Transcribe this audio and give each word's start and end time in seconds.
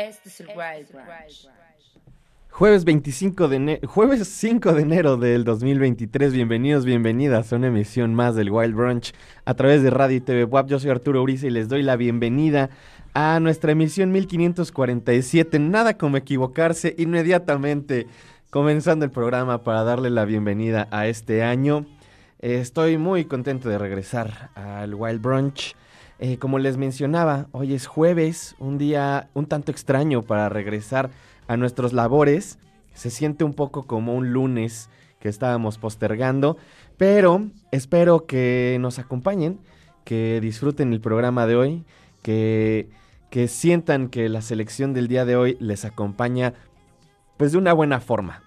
Este 0.00 0.30
es 0.30 0.40
el 0.40 0.46
Wild. 0.48 0.88
Jueves 2.48 2.86
25 2.86 3.48
de 3.48 3.80
jueves 3.86 4.26
5 4.26 4.72
de 4.72 4.80
enero 4.80 5.18
del 5.18 5.44
2023. 5.44 6.32
Bienvenidos, 6.32 6.86
bienvenidas 6.86 7.52
a 7.52 7.56
una 7.56 7.66
emisión 7.66 8.14
más 8.14 8.34
del 8.34 8.50
Wild 8.50 8.74
Brunch 8.74 9.12
a 9.44 9.52
través 9.52 9.82
de 9.82 9.90
Radio 9.90 10.16
y 10.16 10.20
TV 10.22 10.44
WAP. 10.44 10.68
Yo 10.68 10.78
soy 10.78 10.90
Arturo 10.90 11.22
Uriza 11.22 11.48
y 11.48 11.50
les 11.50 11.68
doy 11.68 11.82
la 11.82 11.96
bienvenida 11.96 12.70
a 13.12 13.40
nuestra 13.40 13.72
emisión 13.72 14.10
1547. 14.10 15.58
Nada 15.58 15.98
como 15.98 16.16
equivocarse 16.16 16.94
inmediatamente 16.96 18.06
comenzando 18.48 19.04
el 19.04 19.10
programa 19.10 19.64
para 19.64 19.84
darle 19.84 20.08
la 20.08 20.24
bienvenida 20.24 20.88
a 20.90 21.08
este 21.08 21.42
año. 21.42 21.84
estoy 22.38 22.96
muy 22.96 23.26
contento 23.26 23.68
de 23.68 23.76
regresar 23.76 24.48
al 24.54 24.94
Wild 24.94 25.20
Brunch. 25.20 25.76
Eh, 26.22 26.36
como 26.36 26.58
les 26.58 26.76
mencionaba, 26.76 27.48
hoy 27.50 27.72
es 27.72 27.86
jueves, 27.86 28.54
un 28.58 28.76
día 28.76 29.30
un 29.32 29.46
tanto 29.46 29.72
extraño 29.72 30.20
para 30.20 30.50
regresar 30.50 31.08
a 31.48 31.56
nuestros 31.56 31.94
labores. 31.94 32.58
Se 32.92 33.08
siente 33.08 33.42
un 33.42 33.54
poco 33.54 33.86
como 33.86 34.14
un 34.14 34.34
lunes 34.34 34.90
que 35.18 35.30
estábamos 35.30 35.78
postergando, 35.78 36.58
pero 36.98 37.48
espero 37.72 38.26
que 38.26 38.76
nos 38.82 38.98
acompañen, 38.98 39.60
que 40.04 40.40
disfruten 40.42 40.92
el 40.92 41.00
programa 41.00 41.46
de 41.46 41.56
hoy, 41.56 41.84
que, 42.20 42.90
que 43.30 43.48
sientan 43.48 44.08
que 44.08 44.28
la 44.28 44.42
selección 44.42 44.92
del 44.92 45.08
día 45.08 45.24
de 45.24 45.36
hoy 45.36 45.56
les 45.58 45.86
acompaña 45.86 46.52
pues 47.38 47.52
de 47.52 47.58
una 47.58 47.72
buena 47.72 47.98
forma. 47.98 48.42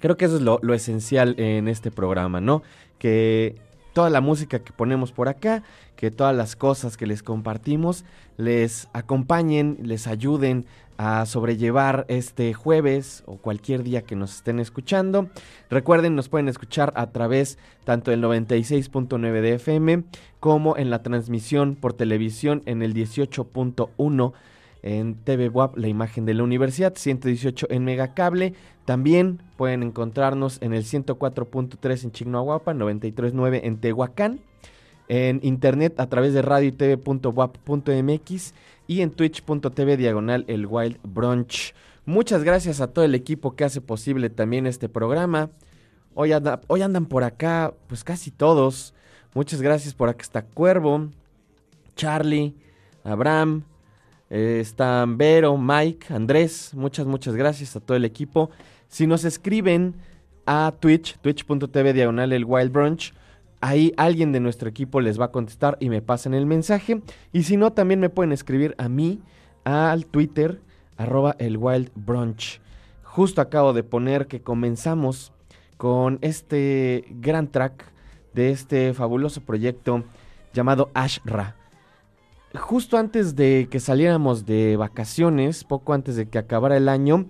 Creo 0.00 0.16
que 0.16 0.24
eso 0.24 0.38
es 0.38 0.42
lo, 0.42 0.58
lo 0.62 0.74
esencial 0.74 1.36
en 1.38 1.68
este 1.68 1.92
programa, 1.92 2.40
¿no? 2.40 2.64
Que 2.98 3.69
toda 3.92 4.10
la 4.10 4.20
música 4.20 4.60
que 4.60 4.72
ponemos 4.72 5.12
por 5.12 5.28
acá, 5.28 5.62
que 5.96 6.10
todas 6.10 6.34
las 6.34 6.56
cosas 6.56 6.96
que 6.96 7.06
les 7.06 7.22
compartimos 7.22 8.04
les 8.36 8.88
acompañen, 8.92 9.78
les 9.82 10.06
ayuden 10.06 10.66
a 10.96 11.24
sobrellevar 11.24 12.04
este 12.08 12.52
jueves 12.52 13.22
o 13.24 13.36
cualquier 13.38 13.82
día 13.82 14.02
que 14.02 14.16
nos 14.16 14.36
estén 14.36 14.60
escuchando. 14.60 15.30
Recuerden, 15.70 16.14
nos 16.14 16.28
pueden 16.28 16.48
escuchar 16.48 16.92
a 16.94 17.06
través 17.06 17.58
tanto 17.84 18.10
del 18.10 18.22
96.9 18.22 19.40
de 19.40 19.54
FM 19.54 20.04
como 20.40 20.76
en 20.76 20.90
la 20.90 21.02
transmisión 21.02 21.74
por 21.74 21.94
televisión 21.94 22.62
en 22.66 22.82
el 22.82 22.92
18.1 22.92 24.32
en 24.82 25.14
TV 25.14 25.48
WAP, 25.48 25.76
la 25.76 25.88
imagen 25.88 26.24
de 26.24 26.34
la 26.34 26.42
universidad, 26.42 26.94
118 26.96 27.68
en 27.70 27.84
Megacable. 27.84 28.54
También 28.90 29.40
pueden 29.56 29.84
encontrarnos 29.84 30.58
en 30.62 30.74
el 30.74 30.82
104.3 30.82 32.02
en 32.02 32.10
Chignahuapa, 32.10 32.74
93.9 32.74 33.60
en 33.62 33.78
Tehuacán. 33.78 34.40
En 35.06 35.38
internet 35.44 36.00
a 36.00 36.08
través 36.08 36.34
de 36.34 36.42
radio 36.42 36.70
y 36.70 36.74
y 38.88 39.00
en 39.02 39.10
twitch.tv 39.12 39.96
diagonal 39.96 40.44
el 40.48 40.66
Wild 40.66 40.98
Brunch. 41.04 41.72
Muchas 42.04 42.42
gracias 42.42 42.80
a 42.80 42.88
todo 42.88 43.04
el 43.04 43.14
equipo 43.14 43.54
que 43.54 43.62
hace 43.62 43.80
posible 43.80 44.28
también 44.28 44.66
este 44.66 44.88
programa. 44.88 45.50
Hoy, 46.16 46.32
hoy 46.66 46.82
andan 46.82 47.06
por 47.06 47.22
acá, 47.22 47.72
pues 47.86 48.02
casi 48.02 48.32
todos. 48.32 48.92
Muchas 49.34 49.62
gracias 49.62 49.94
por 49.94 50.08
acá 50.08 50.22
está 50.22 50.42
Cuervo, 50.42 51.10
Charlie, 51.94 52.56
Abraham, 53.04 53.62
eh, 54.30 54.58
están 54.60 55.16
Vero, 55.16 55.56
Mike, 55.56 56.12
Andrés, 56.12 56.72
muchas, 56.74 57.06
muchas 57.06 57.36
gracias 57.36 57.76
a 57.76 57.80
todo 57.80 57.96
el 57.96 58.04
equipo. 58.04 58.50
Si 58.90 59.06
nos 59.06 59.24
escriben 59.24 59.94
a 60.46 60.74
Twitch, 60.78 61.16
twitch.tv 61.20 61.92
diagonal 61.92 62.32
el 62.32 62.44
Wild 62.44 62.72
Brunch, 62.72 63.14
ahí 63.60 63.94
alguien 63.96 64.32
de 64.32 64.40
nuestro 64.40 64.68
equipo 64.68 65.00
les 65.00 65.18
va 65.18 65.26
a 65.26 65.30
contestar 65.30 65.78
y 65.80 65.88
me 65.88 66.02
pasan 66.02 66.34
el 66.34 66.44
mensaje. 66.44 67.00
Y 67.32 67.44
si 67.44 67.56
no, 67.56 67.72
también 67.72 68.00
me 68.00 68.10
pueden 68.10 68.32
escribir 68.32 68.74
a 68.76 68.88
mí, 68.88 69.22
al 69.64 70.06
Twitter, 70.06 70.60
arroba 70.96 71.36
el 71.38 71.56
Wild 71.56 71.90
Brunch. 71.94 72.60
Justo 73.04 73.40
acabo 73.40 73.72
de 73.72 73.84
poner 73.84 74.26
que 74.26 74.42
comenzamos 74.42 75.32
con 75.76 76.18
este 76.20 77.04
gran 77.20 77.46
track 77.46 77.84
de 78.34 78.50
este 78.50 78.92
fabuloso 78.92 79.40
proyecto 79.40 80.04
llamado 80.52 80.90
Ashra 80.94 81.56
justo 82.58 82.98
antes 82.98 83.36
de 83.36 83.68
que 83.70 83.80
saliéramos 83.80 84.46
de 84.46 84.76
vacaciones, 84.76 85.64
poco 85.64 85.92
antes 85.92 86.16
de 86.16 86.28
que 86.28 86.38
acabara 86.38 86.76
el 86.76 86.88
año, 86.88 87.26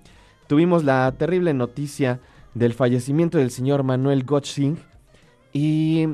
tuvimos 0.51 0.83
la 0.83 1.13
terrible 1.13 1.55
noticia 1.55 2.19
del 2.55 2.75
fallecimiento 2.75 3.39
del 3.39 3.53
señor 3.53 3.85
Manuel 3.85 4.25
Gottsing 4.25 4.79
y 5.53 6.09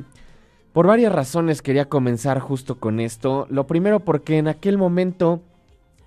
por 0.74 0.86
varias 0.86 1.10
razones 1.10 1.62
quería 1.62 1.88
comenzar 1.88 2.38
justo 2.40 2.78
con 2.78 3.00
esto. 3.00 3.46
Lo 3.48 3.66
primero 3.66 4.00
porque 4.00 4.36
en 4.36 4.46
aquel 4.46 4.76
momento 4.76 5.40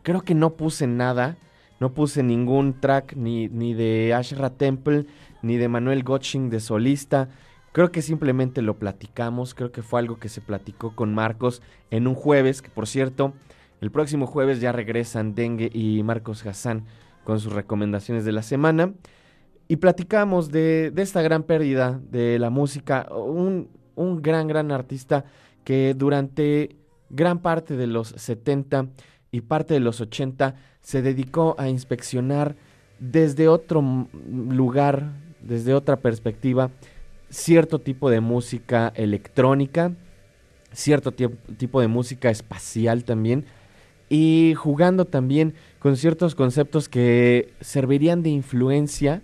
creo 0.03 0.21
que 0.21 0.35
no 0.35 0.51
puse 0.51 0.85
nada, 0.85 1.37
no 1.79 1.95
puse 1.95 2.21
ningún 2.21 2.79
track 2.79 3.15
ni, 3.15 3.47
ni 3.47 3.73
de 3.73 4.13
Ashra 4.13 4.51
Temple 4.51 5.07
ni 5.41 5.57
de 5.57 5.67
Manuel 5.67 6.03
Gottsing 6.03 6.51
de 6.51 6.59
solista. 6.59 7.29
Creo 7.71 7.91
que 7.91 8.03
simplemente 8.03 8.61
lo 8.61 8.77
platicamos, 8.77 9.55
creo 9.55 9.71
que 9.71 9.81
fue 9.81 10.01
algo 10.01 10.19
que 10.19 10.29
se 10.29 10.41
platicó 10.41 10.95
con 10.95 11.15
Marcos 11.15 11.63
en 11.89 12.05
un 12.05 12.13
jueves, 12.13 12.61
que 12.61 12.69
por 12.69 12.85
cierto, 12.85 13.33
el 13.81 13.89
próximo 13.89 14.27
jueves 14.27 14.61
ya 14.61 14.71
regresan 14.71 15.33
Dengue 15.33 15.71
y 15.73 16.03
Marcos 16.03 16.45
Hassan 16.45 16.85
con 17.29 17.39
sus 17.39 17.53
recomendaciones 17.53 18.25
de 18.25 18.31
la 18.31 18.41
semana. 18.41 18.91
Y 19.67 19.75
platicamos 19.75 20.49
de, 20.49 20.91
esta 20.97 21.21
gran 21.21 21.43
pérdida 21.43 22.01
de 22.09 22.39
la 22.39 22.49
música, 22.49 23.07
un, 23.11 23.69
un 23.93 24.23
gran, 24.23 24.47
gran 24.47 24.71
artista 24.71 25.25
que 25.63 25.93
durante 25.95 26.75
gran 27.11 27.37
parte 27.37 27.77
de 27.77 27.85
los 27.85 28.07
70 28.07 28.87
y 29.29 29.41
parte 29.41 29.75
de 29.75 29.79
los 29.79 30.01
80 30.01 30.55
se 30.81 31.03
dedicó 31.03 31.55
a 31.59 31.69
inspeccionar 31.69 32.55
desde 32.97 33.47
otro 33.47 34.07
lugar, 34.49 35.11
desde 35.39 35.75
otra 35.75 35.97
perspectiva, 35.97 36.71
cierto 37.29 37.77
tipo 37.77 38.09
de 38.09 38.21
música 38.21 38.91
electrónica, 38.95 39.91
cierto 40.73 41.11
tipo 41.11 41.79
de 41.79 41.87
música 41.87 42.31
espacial 42.31 43.03
también, 43.03 43.45
y 44.09 44.55
jugando 44.55 45.05
también 45.05 45.53
con 45.77 45.95
ciertos 45.95 46.35
conceptos 46.35 46.89
que 46.89 47.53
servirían 47.61 48.23
de 48.23 48.29
influencia 48.29 49.21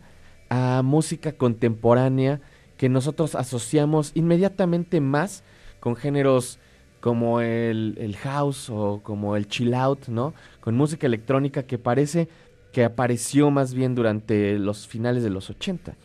a 0.49 0.81
música 0.83 1.33
contemporánea 1.33 2.39
que 2.77 2.87
nosotros 2.87 3.35
asociamos 3.35 4.11
inmediatamente 4.13 5.01
más 5.01 5.43
con 5.79 5.95
géneros 5.95 6.59
como 6.99 7.41
el, 7.41 7.95
el, 7.99 8.15
house 8.17 8.69
o 8.69 9.01
como 9.03 9.35
el 9.35 9.47
chill 9.47 9.73
out, 9.73 10.07
¿no? 10.07 10.33
Con 10.59 10.75
música 10.75 11.05
electrónica 11.05 11.63
que 11.63 11.77
parece 11.77 12.27
que 12.71 12.83
apareció 12.83 13.51
más 13.51 13.73
bien 13.73 13.95
durante 13.95 14.57
los 14.57 14.87
finales 14.87 15.23
de 15.23 15.29
los 15.29 15.49
80. 15.49 15.95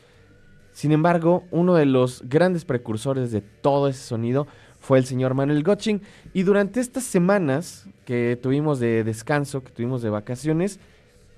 Sin 0.72 0.92
embargo, 0.92 1.44
uno 1.50 1.74
de 1.74 1.86
los 1.86 2.22
grandes 2.28 2.64
precursores 2.64 3.32
de 3.32 3.40
todo 3.40 3.88
ese 3.88 4.02
sonido 4.02 4.46
fue 4.78 4.98
el 4.98 5.04
señor 5.04 5.34
Manuel 5.34 5.62
Gotching. 5.62 6.00
Y 6.32 6.42
durante 6.42 6.80
estas 6.80 7.04
semanas 7.04 7.86
que 8.10 8.36
tuvimos 8.42 8.80
de 8.80 9.04
descanso, 9.04 9.62
que 9.62 9.70
tuvimos 9.70 10.02
de 10.02 10.10
vacaciones, 10.10 10.80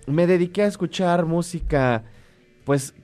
me 0.06 0.26
dediqué 0.26 0.62
a 0.62 0.66
escuchar 0.66 1.26
música, 1.26 2.02
pues, 2.64 2.94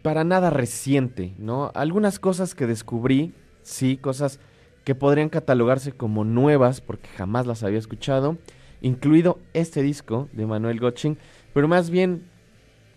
para 0.00 0.22
nada 0.22 0.48
reciente, 0.50 1.34
¿no? 1.36 1.72
Algunas 1.74 2.20
cosas 2.20 2.54
que 2.54 2.68
descubrí, 2.68 3.34
sí, 3.62 3.96
cosas 3.96 4.38
que 4.84 4.94
podrían 4.94 5.28
catalogarse 5.28 5.90
como 5.90 6.22
nuevas, 6.22 6.80
porque 6.80 7.08
jamás 7.16 7.48
las 7.48 7.64
había 7.64 7.80
escuchado, 7.80 8.38
incluido 8.80 9.40
este 9.54 9.82
disco 9.82 10.28
de 10.32 10.46
Manuel 10.46 10.78
Gotching, 10.78 11.18
pero 11.52 11.66
más 11.66 11.90
bien 11.90 12.28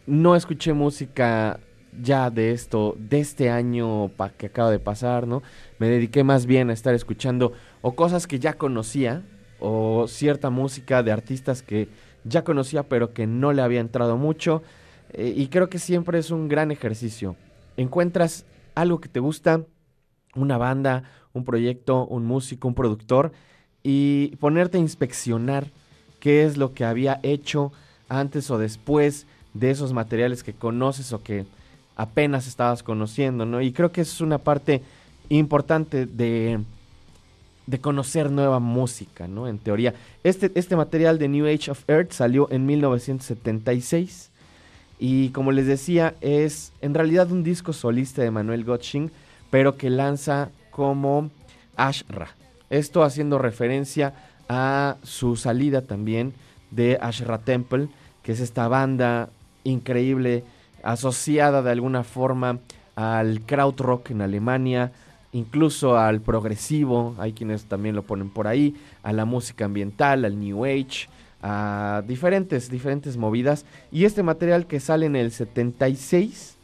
no 0.05 0.35
escuché 0.35 0.73
música 0.73 1.59
ya 2.03 2.29
de 2.29 2.51
esto, 2.51 2.95
de 2.99 3.19
este 3.19 3.49
año 3.49 4.11
que 4.37 4.45
acaba 4.45 4.69
de 4.69 4.77
pasar, 4.77 5.25
¿no? 5.25 5.41
Me 5.79 5.89
dediqué 5.89 6.23
más 6.23 6.45
bien 6.45 6.69
a 6.69 6.73
estar 6.73 6.93
escuchando 6.93 7.53
o 7.81 7.95
cosas 7.95 8.27
que 8.27 8.37
ya 8.37 8.59
conocía 8.59 9.23
o 9.59 10.07
cierta 10.07 10.49
música 10.49 11.03
de 11.03 11.11
artistas 11.11 11.61
que 11.61 11.87
ya 12.23 12.43
conocía 12.43 12.83
pero 12.83 13.13
que 13.13 13.27
no 13.27 13.53
le 13.53 13.61
había 13.61 13.79
entrado 13.79 14.17
mucho. 14.17 14.61
Eh, 15.13 15.33
y 15.35 15.47
creo 15.47 15.69
que 15.69 15.79
siempre 15.79 16.19
es 16.19 16.31
un 16.31 16.47
gran 16.47 16.71
ejercicio. 16.71 17.35
Encuentras 17.77 18.45
algo 18.75 18.99
que 18.99 19.09
te 19.09 19.19
gusta, 19.19 19.63
una 20.35 20.57
banda, 20.57 21.03
un 21.33 21.45
proyecto, 21.45 22.05
un 22.05 22.25
músico, 22.25 22.67
un 22.67 22.75
productor, 22.75 23.31
y 23.83 24.35
ponerte 24.37 24.77
a 24.77 24.81
inspeccionar 24.81 25.67
qué 26.19 26.43
es 26.43 26.57
lo 26.57 26.73
que 26.73 26.85
había 26.85 27.19
hecho 27.23 27.71
antes 28.09 28.51
o 28.51 28.57
después 28.57 29.25
de 29.53 29.71
esos 29.71 29.93
materiales 29.93 30.43
que 30.43 30.53
conoces 30.53 31.13
o 31.13 31.23
que 31.23 31.45
apenas 31.95 32.47
estabas 32.47 32.83
conociendo, 32.83 33.45
¿no? 33.45 33.61
Y 33.61 33.71
creo 33.71 33.91
que 33.91 34.01
es 34.01 34.21
una 34.21 34.37
parte 34.37 34.81
importante 35.29 36.05
de, 36.05 36.59
de 37.69 37.79
conocer 37.79 38.31
nueva 38.31 38.59
música, 38.59 39.27
¿no? 39.27 39.47
En 39.47 39.59
teoría. 39.59 39.93
Este, 40.23 40.51
este 40.55 40.75
material 40.75 41.19
de 41.19 41.27
New 41.27 41.45
Age 41.45 41.69
of 41.69 41.87
Earth 41.87 42.13
salió 42.13 42.47
en 42.49 42.65
1976 42.65 44.31
y 44.97 45.29
como 45.29 45.51
les 45.51 45.67
decía 45.67 46.15
es 46.19 46.73
en 46.81 46.95
realidad 46.95 47.31
un 47.31 47.43
disco 47.43 47.71
solista 47.71 48.23
de 48.23 48.31
Manuel 48.31 48.65
Gotching, 48.65 49.11
pero 49.51 49.77
que 49.77 49.91
lanza 49.91 50.49
como 50.71 51.29
Ashra. 51.75 52.29
Esto 52.71 53.03
haciendo 53.03 53.37
referencia 53.37 54.15
a 54.47 54.97
su 55.03 55.35
salida 55.35 55.83
también 55.83 56.33
de 56.71 56.97
Ashra 56.99 57.37
Temple 57.37 57.89
que 58.23 58.31
es 58.31 58.39
esta 58.39 58.67
banda 58.67 59.29
increíble 59.63 60.43
asociada 60.81 61.61
de 61.61 61.69
alguna 61.69 62.03
forma 62.03 62.57
al 62.95 63.41
krautrock 63.41 64.09
en 64.09 64.21
Alemania, 64.21 64.91
incluso 65.31 65.97
al 65.97 66.21
progresivo, 66.21 67.15
hay 67.19 67.33
quienes 67.33 67.65
también 67.65 67.95
lo 67.95 68.03
ponen 68.03 68.29
por 68.29 68.47
ahí, 68.47 68.75
a 69.03 69.13
la 69.13 69.25
música 69.25 69.65
ambiental, 69.65 70.25
al 70.25 70.39
new 70.39 70.65
age, 70.65 71.07
a 71.41 72.03
diferentes, 72.07 72.69
diferentes 72.69 73.17
movidas. 73.17 73.65
Y 73.91 74.05
este 74.05 74.23
material 74.23 74.65
que 74.65 74.79
sale 74.79 75.05
en 75.05 75.15
el 75.15 75.31
76 75.31 76.55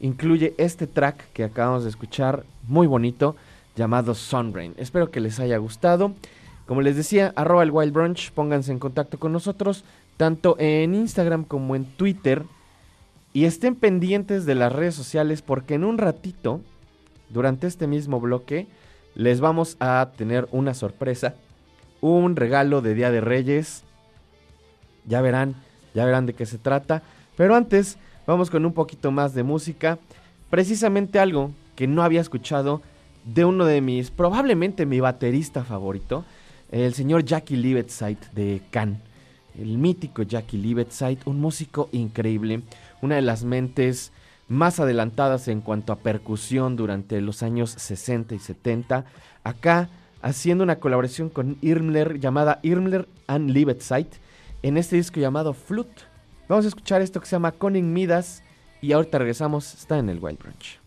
incluye 0.00 0.54
este 0.58 0.86
track 0.86 1.32
que 1.32 1.44
acabamos 1.44 1.84
de 1.84 1.90
escuchar, 1.90 2.44
muy 2.68 2.86
bonito, 2.86 3.36
llamado 3.76 4.14
Sunrain. 4.14 4.74
Espero 4.76 5.10
que 5.10 5.20
les 5.20 5.40
haya 5.40 5.56
gustado. 5.58 6.12
Como 6.66 6.82
les 6.82 6.96
decía, 6.96 7.32
arroba 7.36 7.62
el 7.62 7.70
Wild 7.70 7.92
Brunch, 7.92 8.30
pónganse 8.32 8.72
en 8.72 8.78
contacto 8.78 9.18
con 9.18 9.32
nosotros, 9.32 9.84
tanto 10.16 10.56
en 10.58 10.94
Instagram 10.94 11.44
como 11.44 11.76
en 11.76 11.84
Twitter. 11.84 12.44
Y 13.32 13.44
estén 13.46 13.74
pendientes 13.74 14.46
de 14.46 14.54
las 14.54 14.72
redes 14.72 14.94
sociales 14.94 15.42
porque 15.42 15.74
en 15.74 15.84
un 15.84 15.98
ratito, 15.98 16.60
durante 17.30 17.66
este 17.66 17.86
mismo 17.86 18.20
bloque, 18.20 18.66
les 19.14 19.40
vamos 19.40 19.76
a 19.80 20.12
tener 20.16 20.48
una 20.50 20.74
sorpresa. 20.74 21.34
Un 22.00 22.36
regalo 22.36 22.82
de 22.82 22.94
Día 22.94 23.10
de 23.10 23.20
Reyes. 23.20 23.84
Ya 25.06 25.20
verán, 25.20 25.54
ya 25.94 26.04
verán 26.04 26.26
de 26.26 26.34
qué 26.34 26.46
se 26.46 26.58
trata. 26.58 27.02
Pero 27.36 27.54
antes, 27.54 27.98
vamos 28.26 28.50
con 28.50 28.64
un 28.66 28.72
poquito 28.72 29.10
más 29.10 29.34
de 29.34 29.42
música. 29.42 29.98
Precisamente 30.50 31.18
algo 31.18 31.50
que 31.76 31.86
no 31.86 32.02
había 32.02 32.20
escuchado 32.20 32.82
de 33.24 33.44
uno 33.44 33.64
de 33.64 33.80
mis, 33.80 34.10
probablemente 34.10 34.86
mi 34.86 35.00
baterista 35.00 35.64
favorito, 35.64 36.24
el 36.70 36.94
señor 36.94 37.24
Jackie 37.24 37.56
Liebetzeit 37.56 38.18
de 38.32 38.62
Cannes. 38.70 39.00
El 39.58 39.78
mítico 39.78 40.22
Jackie 40.22 40.58
Liebetzeit, 40.58 41.26
un 41.26 41.40
músico 41.40 41.88
increíble, 41.92 42.62
una 43.02 43.14
de 43.14 43.22
las 43.22 43.44
mentes 43.44 44.12
más 44.48 44.80
adelantadas 44.80 45.48
en 45.48 45.60
cuanto 45.60 45.92
a 45.92 45.98
percusión 45.98 46.76
durante 46.76 47.20
los 47.20 47.42
años 47.42 47.70
60 47.70 48.34
y 48.34 48.38
70. 48.38 49.04
Acá 49.42 49.88
haciendo 50.22 50.64
una 50.64 50.76
colaboración 50.76 51.28
con 51.28 51.58
Irmler 51.60 52.18
llamada 52.18 52.60
Irmler 52.62 53.08
and 53.26 53.50
Liebetzeit 53.50 54.08
en 54.62 54.76
este 54.76 54.96
disco 54.96 55.20
llamado 55.20 55.52
Flute. 55.52 56.02
Vamos 56.48 56.64
a 56.64 56.68
escuchar 56.68 57.02
esto 57.02 57.20
que 57.20 57.26
se 57.26 57.36
llama 57.36 57.52
Conning 57.52 57.92
Midas 57.92 58.42
y 58.80 58.92
ahorita 58.92 59.18
regresamos, 59.18 59.74
está 59.74 59.98
en 59.98 60.08
el 60.08 60.18
Wild 60.18 60.38
Branch. 60.38 60.83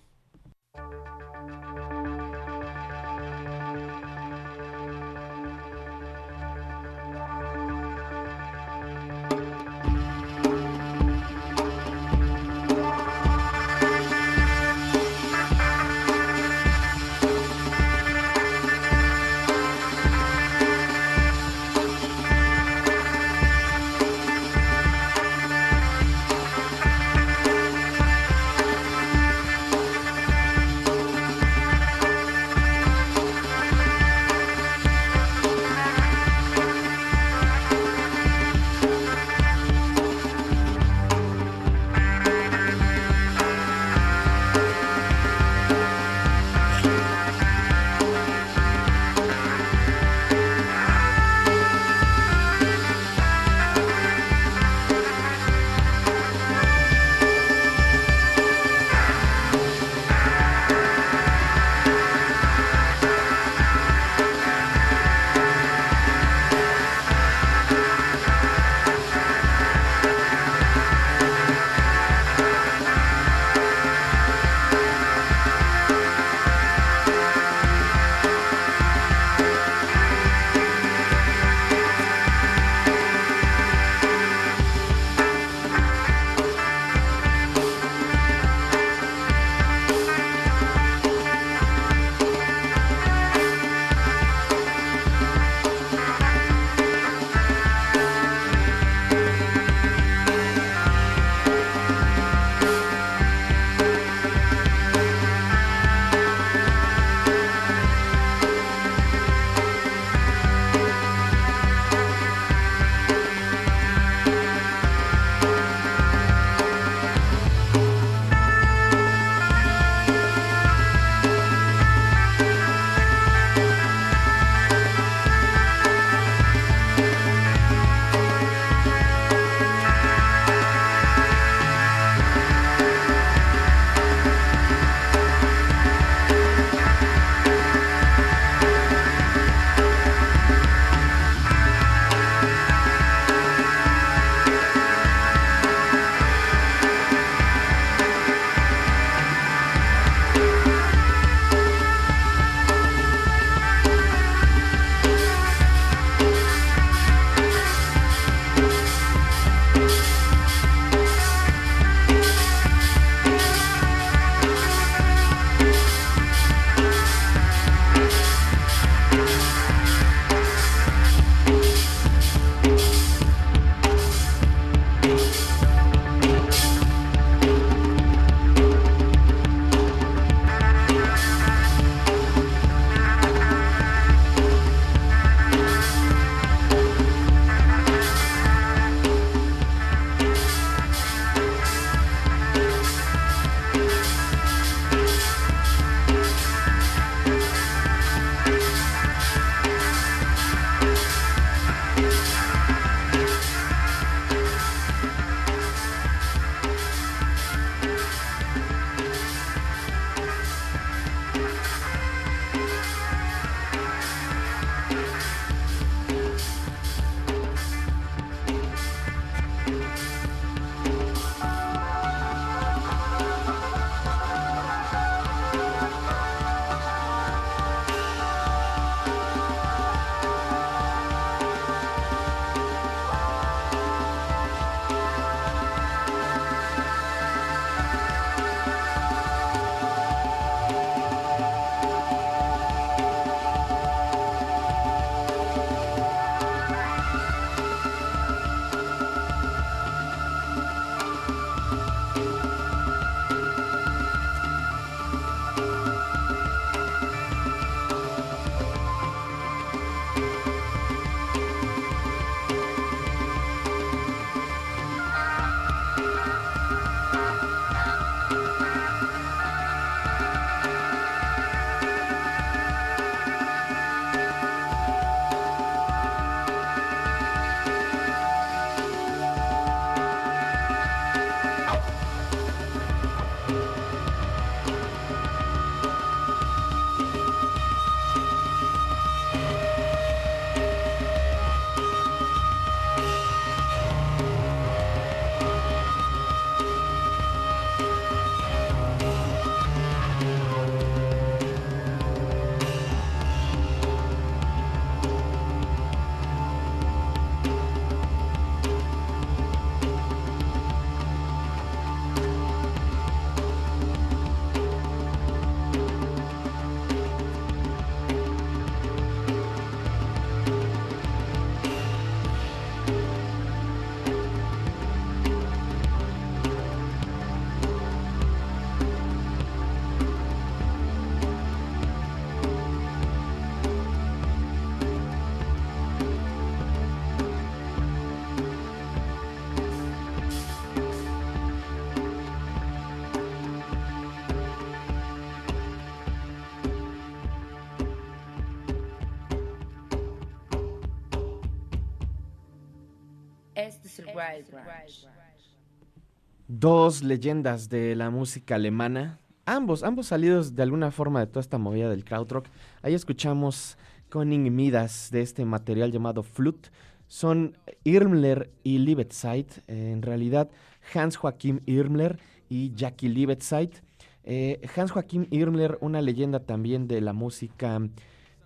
Dos 356.47 357.03
leyendas 357.03 357.69
de 357.69 357.95
la 357.95 358.09
música 358.09 358.55
alemana, 358.55 359.19
ambos, 359.45 359.83
ambos 359.83 360.07
salidos 360.07 360.55
de 360.55 360.63
alguna 360.63 360.91
forma 360.91 361.19
de 361.19 361.27
toda 361.27 361.41
esta 361.41 361.57
movida 361.57 361.89
del 361.89 362.05
krautrock. 362.05 362.47
Ahí 362.81 362.93
escuchamos 362.93 363.77
Conning 364.09 364.55
Midas 364.55 365.09
de 365.11 365.21
este 365.21 365.43
material 365.43 365.91
llamado 365.91 366.23
Flute. 366.23 366.69
Son 367.07 367.57
Irmler 367.83 368.51
y 368.63 368.79
Liebetzeit, 368.79 369.51
en 369.67 370.01
realidad 370.01 370.49
Hans 370.93 371.17
Joachim 371.17 371.59
Irmler 371.65 372.19
y 372.49 372.73
Jackie 372.73 373.09
Liebetzeit. 373.09 373.75
Eh, 374.23 374.61
Hans 374.75 374.91
Joachim 374.91 375.27
Irmler, 375.31 375.77
una 375.81 376.01
leyenda 376.01 376.39
también 376.39 376.87
de 376.87 377.01
la 377.01 377.13
música 377.13 377.81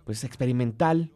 pues 0.04 0.24
experimental, 0.24 1.12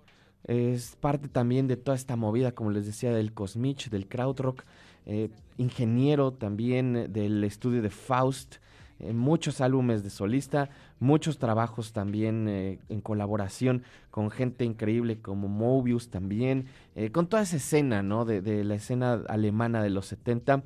es 0.47 0.95
parte 0.97 1.27
también 1.29 1.67
de 1.67 1.77
toda 1.77 1.97
esta 1.97 2.15
movida, 2.15 2.53
como 2.53 2.71
les 2.71 2.87
decía, 2.87 3.13
del 3.13 3.33
Cosmich, 3.33 3.91
del 3.91 4.07
Krautrock, 4.07 4.63
eh, 5.07 5.31
ingeniero 5.57 6.33
también 6.33 7.13
del 7.13 7.45
estudio 7.45 7.81
de 7.81 7.91
Faust, 7.91 8.57
eh, 8.99 9.13
muchos 9.13 9.61
álbumes 9.61 10.03
de 10.03 10.11
solista, 10.11 10.69
muchos 10.99 11.39
trabajos 11.39 11.93
también 11.93 12.49
eh, 12.49 12.81
en 12.89 13.01
colaboración 13.01 13.85
con 14.11 14.31
gente 14.31 14.65
increíble 14.65 15.21
como 15.21 15.47
Mobius 15.47 16.11
también, 16.11 16.67
con 17.13 17.29
toda 17.29 17.43
esa 17.43 17.57
escena, 17.57 18.03
¿no? 18.03 18.25
De, 18.25 18.65
la 18.65 18.75
escena 18.75 19.21
alemana 19.29 19.83
de 19.83 19.91
los 19.91 20.07
70. 20.07 20.65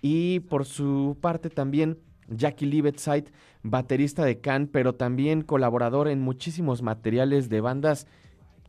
Y 0.00 0.40
por 0.40 0.64
su 0.64 1.16
parte 1.20 1.50
también 1.50 1.98
Jackie 2.28 2.66
Liebetzeit, 2.66 3.30
baterista 3.62 4.24
de 4.24 4.40
Can, 4.40 4.68
pero 4.68 4.94
también 4.94 5.42
colaborador 5.42 6.08
en 6.08 6.20
muchísimos 6.20 6.82
materiales 6.82 7.48
de 7.48 7.60
bandas 7.60 8.06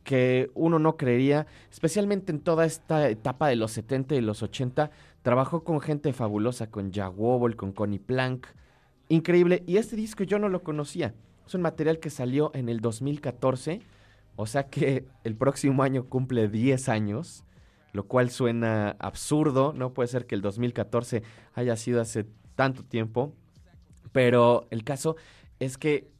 que 0.04 0.50
uno 0.54 0.78
no 0.78 0.96
creería, 0.96 1.46
especialmente 1.70 2.30
en 2.30 2.40
toda 2.40 2.66
esta 2.66 3.08
etapa 3.08 3.48
de 3.48 3.56
los 3.56 3.72
70 3.72 4.14
y 4.14 4.20
los 4.20 4.42
80, 4.42 4.90
trabajó 5.22 5.64
con 5.64 5.80
gente 5.80 6.12
fabulosa, 6.12 6.70
con 6.70 6.92
Jack 6.92 7.18
Wobble, 7.18 7.56
con 7.56 7.72
Connie 7.72 7.98
Plank, 7.98 8.46
increíble, 9.08 9.64
y 9.66 9.78
este 9.78 9.96
disco 9.96 10.22
yo 10.22 10.38
no 10.38 10.48
lo 10.48 10.62
conocía, 10.62 11.14
es 11.46 11.54
un 11.54 11.62
material 11.62 11.98
que 11.98 12.10
salió 12.10 12.50
en 12.54 12.68
el 12.68 12.80
2014, 12.80 13.80
o 14.36 14.46
sea 14.46 14.68
que 14.68 15.06
el 15.24 15.34
próximo 15.36 15.82
año 15.82 16.04
cumple 16.04 16.48
10 16.48 16.88
años, 16.88 17.44
lo 17.92 18.06
cual 18.06 18.30
suena 18.30 18.96
absurdo, 18.98 19.72
no 19.72 19.94
puede 19.94 20.08
ser 20.08 20.26
que 20.26 20.34
el 20.34 20.42
2014 20.42 21.22
haya 21.54 21.76
sido 21.76 22.00
hace 22.00 22.26
tanto 22.56 22.84
tiempo, 22.84 23.32
pero 24.12 24.66
el 24.70 24.84
caso 24.84 25.16
es 25.60 25.78
que 25.78 26.10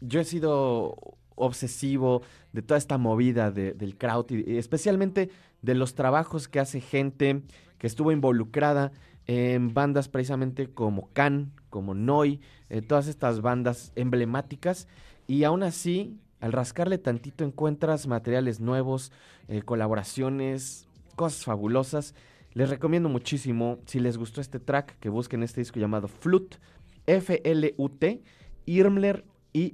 yo 0.00 0.20
he 0.20 0.24
sido 0.24 0.96
obsesivo 1.34 2.22
de 2.52 2.62
toda 2.62 2.78
esta 2.78 2.98
movida 2.98 3.50
del 3.50 3.96
crowd 3.96 4.30
y 4.30 4.56
especialmente 4.56 5.30
de 5.62 5.74
los 5.74 5.94
trabajos 5.94 6.48
que 6.48 6.60
hace 6.60 6.80
gente 6.80 7.42
que 7.78 7.86
estuvo 7.86 8.12
involucrada 8.12 8.92
en 9.26 9.72
bandas 9.72 10.08
precisamente 10.08 10.68
como 10.68 11.10
Can, 11.12 11.52
como 11.70 11.94
Noi, 11.94 12.40
eh, 12.68 12.82
todas 12.82 13.08
estas 13.08 13.40
bandas 13.40 13.92
emblemáticas 13.96 14.86
y 15.26 15.44
aún 15.44 15.62
así 15.62 16.18
al 16.40 16.52
rascarle 16.52 16.98
tantito 16.98 17.42
encuentras 17.44 18.06
materiales 18.06 18.60
nuevos, 18.60 19.12
eh, 19.48 19.62
colaboraciones, 19.62 20.86
cosas 21.16 21.44
fabulosas. 21.44 22.14
Les 22.52 22.68
recomiendo 22.68 23.08
muchísimo, 23.08 23.78
si 23.86 23.98
les 23.98 24.18
gustó 24.18 24.42
este 24.42 24.60
track, 24.60 24.98
que 24.98 25.08
busquen 25.08 25.42
este 25.42 25.62
disco 25.62 25.80
llamado 25.80 26.06
Flute, 26.06 26.58
F-L-U-T, 27.06 28.22
Irmler 28.66 29.24
y. 29.54 29.72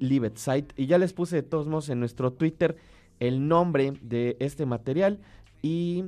Y 0.76 0.86
ya 0.86 0.98
les 0.98 1.12
puse 1.12 1.36
de 1.36 1.42
todos 1.42 1.66
modos 1.66 1.88
en 1.88 1.98
nuestro 1.98 2.32
Twitter 2.32 2.76
el 3.18 3.48
nombre 3.48 3.94
de 4.02 4.36
este 4.38 4.66
material 4.66 5.18
y 5.62 6.04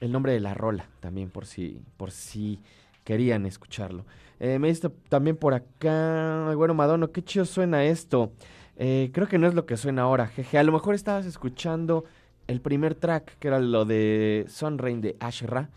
el 0.00 0.12
nombre 0.12 0.32
de 0.32 0.40
la 0.40 0.52
rola 0.52 0.86
también 1.00 1.30
por 1.30 1.46
si, 1.46 1.80
por 1.96 2.10
si 2.10 2.60
querían 3.04 3.46
escucharlo. 3.46 4.04
Eh, 4.40 4.58
me 4.58 4.68
dice 4.68 4.90
también 5.08 5.36
por 5.36 5.54
acá, 5.54 6.52
bueno 6.54 6.74
Madonna, 6.74 7.08
qué 7.08 7.22
chido 7.22 7.44
suena 7.44 7.84
esto. 7.84 8.32
Eh, 8.76 9.10
creo 9.12 9.28
que 9.28 9.38
no 9.38 9.46
es 9.46 9.54
lo 9.54 9.64
que 9.64 9.76
suena 9.76 10.02
ahora, 10.02 10.26
jeje. 10.26 10.58
A 10.58 10.64
lo 10.64 10.72
mejor 10.72 10.94
estabas 10.94 11.24
escuchando 11.24 12.04
el 12.48 12.60
primer 12.60 12.96
track, 12.96 13.38
que 13.38 13.48
era 13.48 13.60
lo 13.60 13.84
de 13.84 14.44
Sunrain 14.48 15.00
de 15.00 15.16
Ashra. 15.20 15.70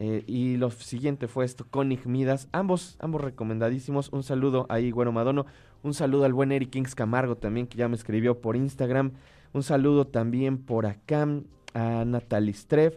Eh, 0.00 0.22
y 0.26 0.56
lo 0.56 0.70
siguiente 0.70 1.26
fue 1.26 1.44
esto, 1.44 1.66
Konig 1.68 2.06
Midas. 2.06 2.48
Ambos, 2.52 2.96
ambos 3.00 3.20
recomendadísimos. 3.20 4.12
Un 4.12 4.22
saludo 4.22 4.66
ahí, 4.68 4.92
bueno 4.92 5.12
Madono. 5.12 5.46
Un 5.82 5.94
saludo 5.94 6.24
al 6.24 6.32
buen 6.32 6.52
Eric 6.52 6.70
Kings 6.70 6.94
Camargo 6.94 7.36
también, 7.36 7.66
que 7.66 7.78
ya 7.78 7.88
me 7.88 7.96
escribió 7.96 8.40
por 8.40 8.56
Instagram. 8.56 9.12
Un 9.52 9.62
saludo 9.62 10.06
también 10.06 10.58
por 10.58 10.86
acá 10.86 11.26
a 11.74 12.04
Natalie 12.04 12.52
Streff, 12.52 12.96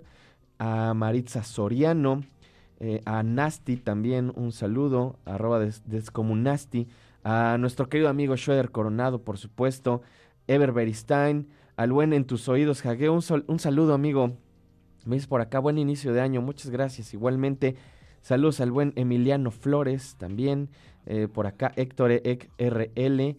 a 0.58 0.94
Maritza 0.94 1.44
Soriano, 1.44 2.24
eh, 2.80 3.02
a 3.06 3.24
Nasty 3.24 3.78
también. 3.78 4.34
Un 4.36 4.52
saludo, 4.52 5.20
arroba 5.26 5.60
des, 5.60 5.84
descomunasti. 5.88 6.88
A 7.24 7.58
nuestro 7.60 7.88
querido 7.88 8.10
amigo 8.10 8.36
Schroeder 8.36 8.72
Coronado, 8.72 9.22
por 9.22 9.38
supuesto. 9.38 10.02
Ever 10.48 10.72
Beristain, 10.72 11.48
al 11.78 11.92
buen 11.92 12.14
En 12.14 12.26
tus 12.26 12.50
oídos, 12.50 12.82
Jague. 12.82 13.10
Un, 13.10 13.24
un 13.48 13.60
saludo, 13.60 13.94
amigo. 13.94 14.36
Me 15.06 15.16
dice 15.16 15.28
por 15.28 15.42
acá, 15.42 15.60
buen 15.60 15.78
inicio 15.78 16.14
de 16.14 16.22
año, 16.22 16.42
muchas 16.42 16.70
gracias. 16.70 17.14
Igualmente, 17.14 17.76
saludos 18.22 18.60
al 18.60 18.72
buen 18.72 18.94
Emiliano 18.96 19.50
Flores 19.50 20.16
también. 20.18 20.70
Eh, 21.06 21.28
por 21.28 21.48
acá, 21.48 21.72
Héctor 21.76 22.12
RL. 22.58 23.38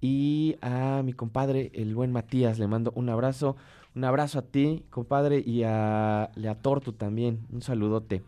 Y 0.00 0.56
a 0.60 1.02
mi 1.04 1.12
compadre, 1.12 1.70
el 1.74 1.94
buen 1.94 2.12
Matías, 2.12 2.58
le 2.58 2.66
mando 2.66 2.92
un 2.94 3.08
abrazo. 3.08 3.56
Un 3.94 4.04
abrazo 4.04 4.38
a 4.38 4.42
ti, 4.42 4.84
compadre, 4.90 5.42
y 5.44 5.64
a 5.64 6.30
Lea 6.36 6.54
Tortu 6.54 6.92
también. 6.92 7.46
Un 7.50 7.62
saludote. 7.62 8.22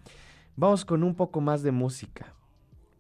Vamos 0.57 0.85
con 0.85 1.05
un 1.05 1.15
poco 1.15 1.41
más 1.41 1.63
de 1.63 1.71
música. 1.71 2.35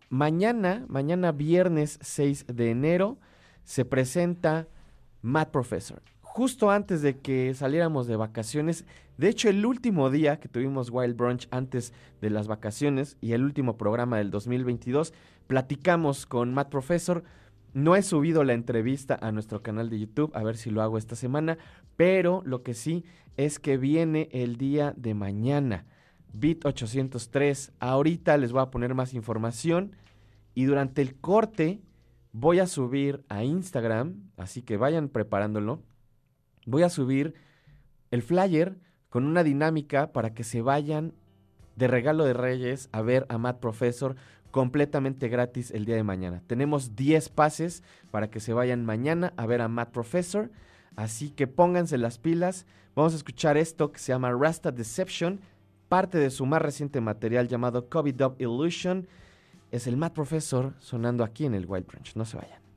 Mañana, 0.09 0.85
mañana 0.89 1.33
viernes 1.33 1.99
6 2.03 2.47
de 2.49 2.71
enero, 2.71 3.19
se 3.65 3.85
presenta 3.85 4.67
Mad 5.23 5.49
Professor 5.49 6.03
justo 6.33 6.71
antes 6.71 7.03
de 7.03 7.19
que 7.19 7.55
saliéramos 7.55 8.07
de 8.07 8.15
vacaciones. 8.15 8.85
De 9.19 9.29
hecho, 9.29 9.49
el 9.49 9.67
último 9.67 10.11
día 10.11 10.39
que 10.39 10.49
tuvimos 10.49 10.89
Wild 10.91 11.17
Brunch 11.17 11.49
antes 11.51 11.93
de 12.21 12.31
las 12.31 12.47
vacaciones 12.47 13.17
y 13.21 13.33
el 13.33 13.43
último 13.43 13.77
programa 13.77 14.19
del 14.19 14.31
2022, 14.31 15.13
platicamos 15.49 16.27
con 16.27 16.55
Matt 16.55 16.71
Professor. 16.71 17.25
No 17.75 17.97
he 17.97 18.03
subido 18.03 18.45
la 18.45 18.53
entrevista 18.53 19.19
a 19.21 19.33
nuestro 19.33 19.63
canal 19.63 19.91
de 19.91 19.99
YouTube, 19.99 20.31
a 20.35 20.45
ver 20.45 20.57
si 20.57 20.71
lo 20.71 20.83
hago 20.83 20.99
esta 20.99 21.17
semana, 21.17 21.59
pero 21.97 22.43
lo 22.45 22.63
que 22.63 22.75
sí 22.75 23.05
es 23.37 23.59
que 23.59 23.77
viene 23.77 24.29
el 24.31 24.57
día 24.57 24.95
de 24.97 25.15
mañana, 25.15 25.85
Bit 26.33 26.65
803. 26.65 27.73
Ahorita 27.81 28.37
les 28.37 28.53
voy 28.53 28.63
a 28.63 28.71
poner 28.71 28.95
más 28.95 29.15
información 29.15 29.97
y 30.55 30.65
durante 30.65 31.03
el 31.03 31.17
corte 31.17 31.83
voy 32.33 32.61
a 32.61 32.69
subir 32.69 33.25
a 33.29 33.43
Instagram, 33.43 34.31
así 34.37 34.63
que 34.63 34.77
vayan 34.77 35.09
preparándolo 35.09 35.83
voy 36.67 36.83
a 36.83 36.91
subir 36.91 37.35
el 38.11 38.23
flyer 38.23 38.79
con 39.09 39.25
una 39.25 39.43
dinámica 39.43 40.13
para 40.13 40.35
que 40.35 40.45
se 40.45 40.63
vayan 40.63 41.13
de 41.77 41.89
regalo 41.89 42.25
de 42.25 42.33
Reyes 42.33 42.89
a 42.93 43.03
ver 43.03 43.27
a 43.29 43.39
Matt 43.39 43.59
Professor 43.61 44.17
completamente 44.51 45.29
gratis 45.29 45.71
el 45.71 45.85
día 45.85 45.97
de 45.97 46.03
mañana. 46.03 46.43
Tenemos 46.47 46.97
10 46.97 47.29
pases 47.31 47.83
para 48.11 48.31
que 48.31 48.41
se 48.41 48.53
vayan 48.53 48.85
mañana 48.85 49.33
a 49.37 49.47
ver 49.47 49.61
a 49.61 49.69
Matt 49.69 49.91
Professor. 49.91 50.51
Así 50.97 51.31
que 51.31 51.47
pónganse 51.47 51.99
las 51.99 52.19
pilas. 52.19 52.67
Vamos 52.95 53.13
a 53.13 53.17
escuchar 53.17 53.57
esto 53.57 53.93
que 53.93 54.01
se 54.01 54.13
llama 54.13 54.33
Rasta 54.33 54.73
Deception, 54.73 55.41
parte 55.89 56.19
de 56.19 56.31
su 56.31 56.47
más 56.47 56.61
reciente 56.61 57.01
material 57.01 57.49
llamado 57.49 57.89
COVID 57.89 58.25
Up 58.25 58.37
Illusion. 58.39 59.09
Es 59.71 59.87
el 59.87 59.97
Matt 59.97 60.15
Professor 60.15 60.75
sonando 60.81 61.23
aquí 61.25 61.47
en 61.47 61.55
el 61.55 61.67
Wild 61.67 61.87
Branch. 61.87 62.17
No 62.17 62.25
se 62.25 62.37
vayan. 62.37 62.70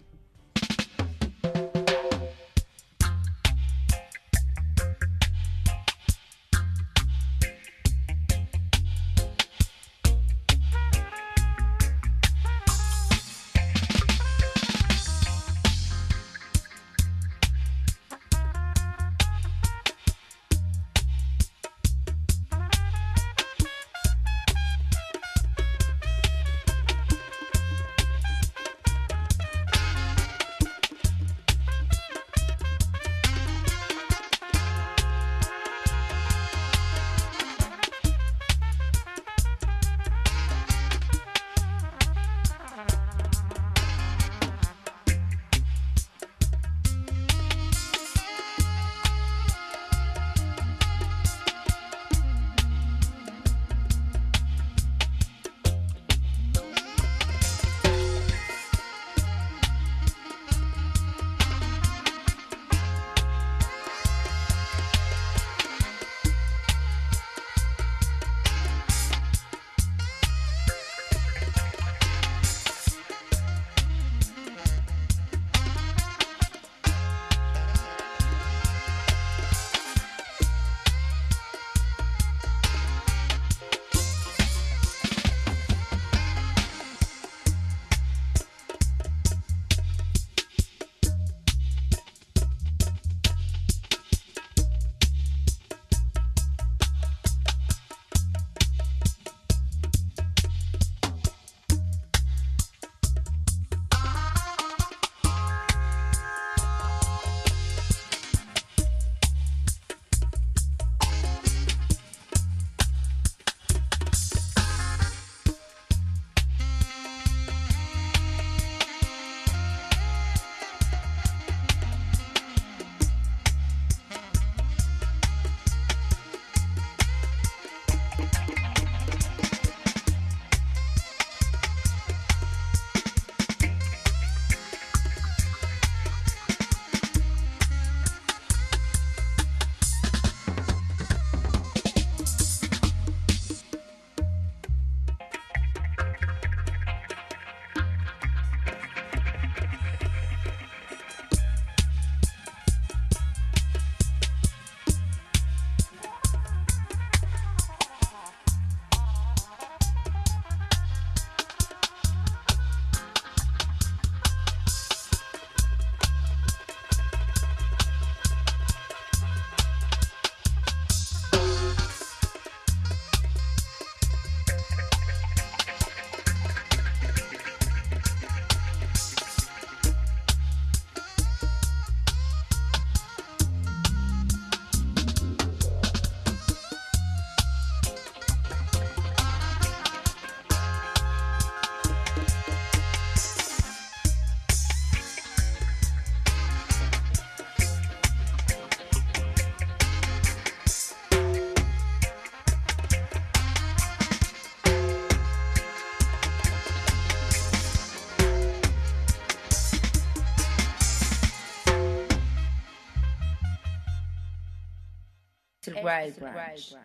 El 215.88 216.14
Wild 216.20 216.83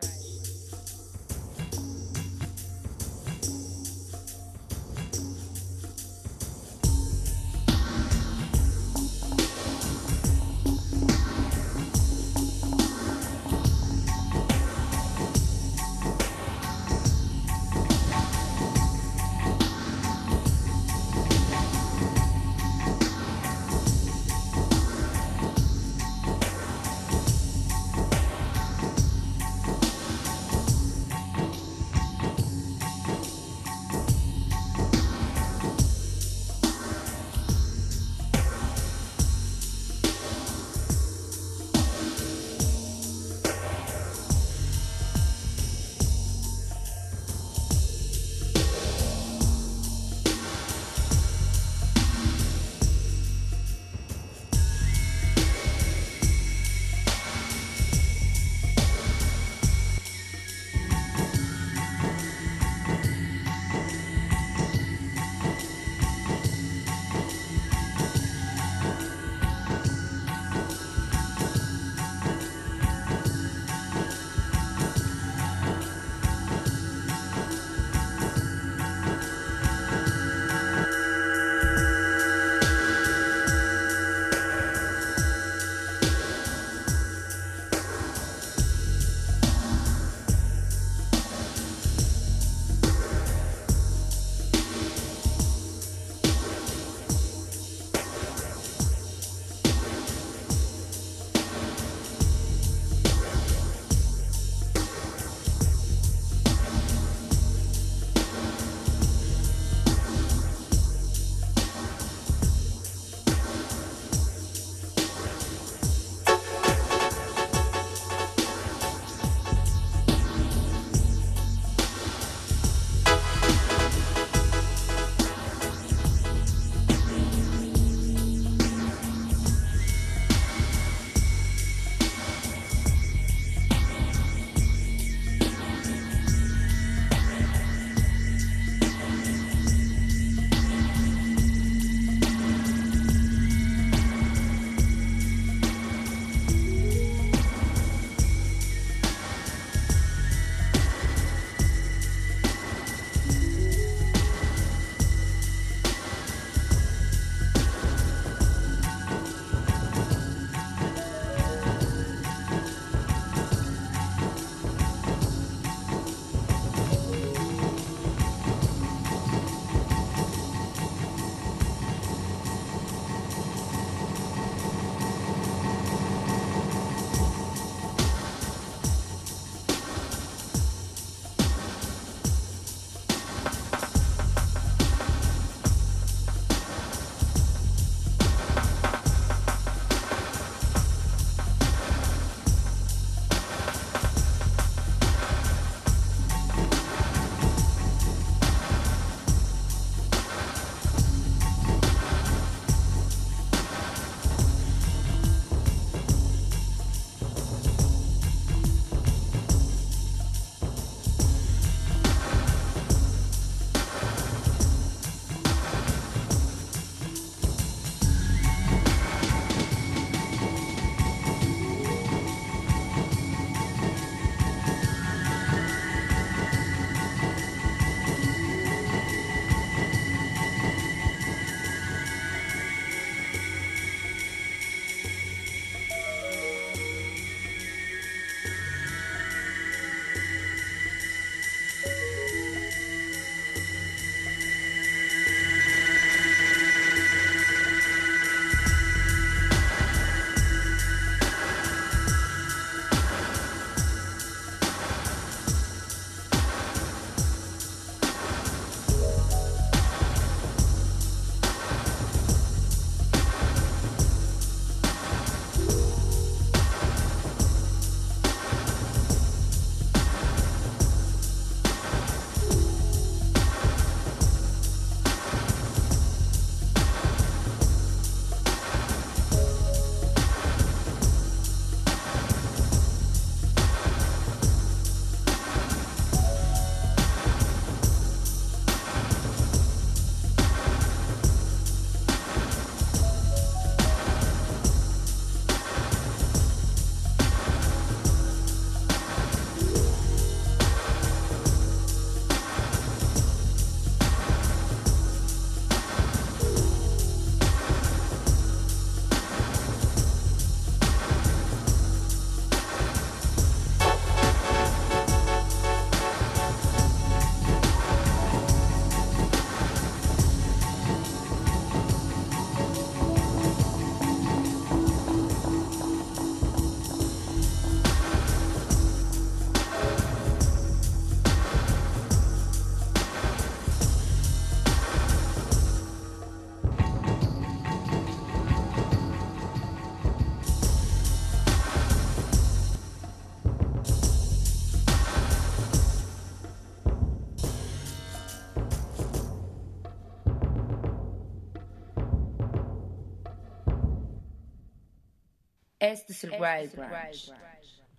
Este 355.81 356.13
es 356.13 356.25
el 356.25 356.33
Wild 356.33 356.75
Branch. 356.75 357.33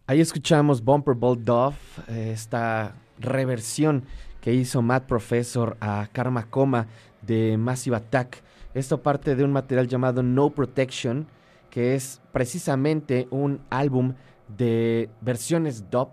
Ahí 0.05 0.19
escuchamos 0.19 0.83
Bumper 0.83 1.15
Ball 1.15 1.45
Dove, 1.45 1.77
esta 2.09 2.93
reversión 3.19 4.03
que 4.41 4.53
hizo 4.53 4.81
Matt 4.81 5.05
Professor 5.05 5.77
a 5.79 6.09
Karma 6.11 6.49
Coma 6.49 6.87
de 7.21 7.55
Massive 7.57 7.95
Attack. 7.95 8.43
Esto 8.73 9.01
parte 9.01 9.35
de 9.35 9.45
un 9.45 9.53
material 9.53 9.87
llamado 9.87 10.23
No 10.23 10.49
Protection, 10.49 11.27
que 11.69 11.95
es 11.95 12.21
precisamente 12.33 13.29
un 13.31 13.61
álbum 13.69 14.15
de 14.57 15.09
versiones 15.21 15.89
dub. 15.89 16.09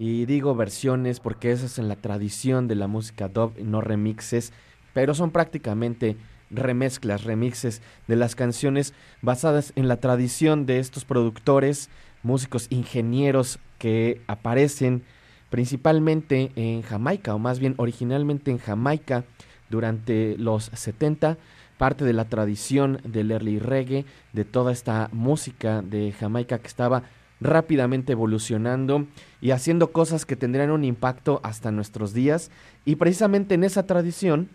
Y 0.00 0.26
digo 0.26 0.56
versiones 0.56 1.20
porque 1.20 1.52
eso 1.52 1.66
es 1.66 1.78
en 1.78 1.86
la 1.86 1.96
tradición 1.96 2.66
de 2.66 2.74
la 2.74 2.88
música 2.88 3.28
dub, 3.28 3.56
no 3.60 3.80
remixes, 3.80 4.52
pero 4.94 5.14
son 5.14 5.30
prácticamente 5.30 6.16
remezclas, 6.50 7.24
remixes 7.24 7.82
de 8.06 8.16
las 8.16 8.34
canciones 8.34 8.94
basadas 9.22 9.72
en 9.76 9.88
la 9.88 9.98
tradición 9.98 10.66
de 10.66 10.78
estos 10.78 11.04
productores, 11.04 11.90
músicos, 12.22 12.66
ingenieros 12.70 13.58
que 13.78 14.20
aparecen 14.26 15.02
principalmente 15.50 16.50
en 16.56 16.82
Jamaica, 16.82 17.34
o 17.34 17.38
más 17.38 17.58
bien 17.58 17.74
originalmente 17.78 18.50
en 18.50 18.58
Jamaica 18.58 19.24
durante 19.70 20.36
los 20.38 20.70
70, 20.74 21.38
parte 21.78 22.04
de 22.04 22.12
la 22.12 22.28
tradición 22.28 23.00
del 23.04 23.30
early 23.30 23.58
reggae, 23.58 24.04
de 24.32 24.44
toda 24.44 24.72
esta 24.72 25.08
música 25.12 25.82
de 25.82 26.12
Jamaica 26.12 26.58
que 26.58 26.66
estaba 26.66 27.04
rápidamente 27.40 28.12
evolucionando 28.12 29.06
y 29.40 29.52
haciendo 29.52 29.92
cosas 29.92 30.26
que 30.26 30.36
tendrían 30.36 30.70
un 30.70 30.84
impacto 30.84 31.40
hasta 31.44 31.70
nuestros 31.70 32.12
días. 32.12 32.50
Y 32.84 32.96
precisamente 32.96 33.54
en 33.54 33.64
esa 33.64 33.86
tradición, 33.86 34.48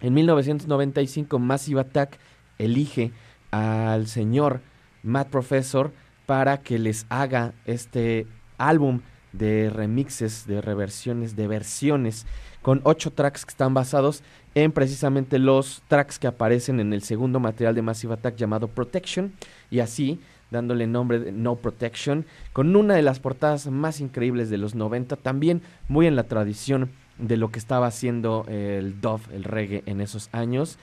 en 0.00 0.14
1995, 0.14 1.38
Massive 1.38 1.80
Attack 1.80 2.18
elige 2.58 3.12
al 3.50 4.06
señor 4.06 4.60
Matt 5.02 5.28
Professor 5.28 5.92
para 6.26 6.58
que 6.58 6.78
les 6.78 7.06
haga 7.08 7.52
este 7.64 8.26
álbum 8.58 9.00
de 9.32 9.70
remixes, 9.70 10.46
de 10.46 10.60
reversiones, 10.60 11.36
de 11.36 11.46
versiones, 11.46 12.26
con 12.62 12.80
ocho 12.84 13.12
tracks 13.12 13.44
que 13.44 13.50
están 13.50 13.74
basados 13.74 14.22
en 14.54 14.72
precisamente 14.72 15.38
los 15.38 15.82
tracks 15.88 16.18
que 16.18 16.26
aparecen 16.26 16.80
en 16.80 16.92
el 16.92 17.02
segundo 17.02 17.40
material 17.40 17.74
de 17.74 17.82
Massive 17.82 18.14
Attack 18.14 18.36
llamado 18.36 18.68
Protection, 18.68 19.32
y 19.70 19.80
así 19.80 20.20
dándole 20.50 20.86
nombre 20.86 21.20
de 21.20 21.32
No 21.32 21.56
Protection, 21.56 22.26
con 22.52 22.74
una 22.74 22.94
de 22.94 23.02
las 23.02 23.20
portadas 23.20 23.68
más 23.68 24.00
increíbles 24.00 24.50
de 24.50 24.58
los 24.58 24.74
90, 24.74 25.16
también 25.16 25.62
muy 25.88 26.06
en 26.06 26.16
la 26.16 26.24
tradición 26.24 26.90
de 27.20 27.36
lo 27.36 27.50
que 27.50 27.58
estaba 27.58 27.86
haciendo 27.86 28.44
el 28.48 29.00
Dove, 29.00 29.24
el 29.32 29.44
reggae 29.44 29.82
en 29.86 30.00
esos 30.00 30.28
años. 30.32 30.78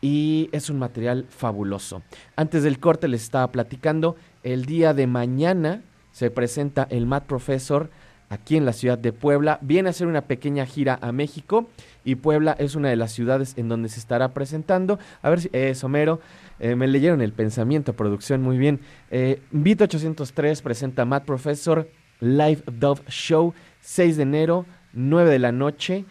Y 0.00 0.48
es 0.52 0.70
un 0.70 0.78
material 0.78 1.26
fabuloso. 1.28 2.02
Antes 2.34 2.62
del 2.62 2.80
corte 2.80 3.06
les 3.06 3.22
estaba 3.22 3.52
platicando, 3.52 4.16
el 4.42 4.64
día 4.64 4.94
de 4.94 5.06
mañana 5.06 5.82
se 6.12 6.30
presenta 6.30 6.86
el 6.90 7.06
Mad 7.06 7.24
Professor 7.24 7.90
aquí 8.30 8.56
en 8.56 8.64
la 8.64 8.72
ciudad 8.72 8.96
de 8.96 9.12
Puebla. 9.12 9.58
Viene 9.60 9.88
a 9.88 9.90
hacer 9.90 10.06
una 10.06 10.22
pequeña 10.22 10.64
gira 10.64 10.98
a 11.02 11.12
México 11.12 11.68
y 12.04 12.14
Puebla 12.14 12.56
es 12.58 12.74
una 12.74 12.88
de 12.88 12.96
las 12.96 13.12
ciudades 13.12 13.54
en 13.58 13.68
donde 13.68 13.90
se 13.90 14.00
estará 14.00 14.32
presentando. 14.32 14.98
A 15.20 15.28
ver 15.28 15.42
si, 15.42 15.50
eh, 15.52 15.74
Somero, 15.74 16.20
eh, 16.58 16.76
me 16.76 16.86
leyeron 16.86 17.20
el 17.20 17.32
pensamiento, 17.32 17.92
producción, 17.92 18.40
muy 18.40 18.56
bien. 18.56 18.80
Eh, 19.10 19.42
Vito 19.50 19.84
803 19.84 20.62
presenta 20.62 21.04
Mad 21.04 21.24
Professor 21.24 21.90
Live 22.20 22.62
Dove 22.66 23.02
Show, 23.08 23.52
6 23.80 24.16
de 24.16 24.22
enero, 24.22 24.66
9 24.92 25.30
de 25.30 25.38
la 25.38 25.52
noche. 25.52 26.04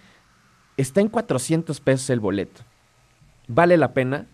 Está 0.77 1.01
en 1.01 1.09
400 1.09 1.79
pesos 1.81 2.09
el 2.09 2.19
boleto. 2.19 2.61
Vale 3.47 3.77
la 3.77 3.93
pena, 3.93 4.27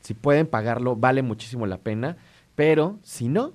si 0.00 0.14
pueden 0.14 0.46
pagarlo, 0.46 0.96
vale 0.96 1.22
muchísimo 1.22 1.66
la 1.66 1.78
pena, 1.78 2.16
pero 2.56 2.98
si 3.02 3.28
no, 3.28 3.52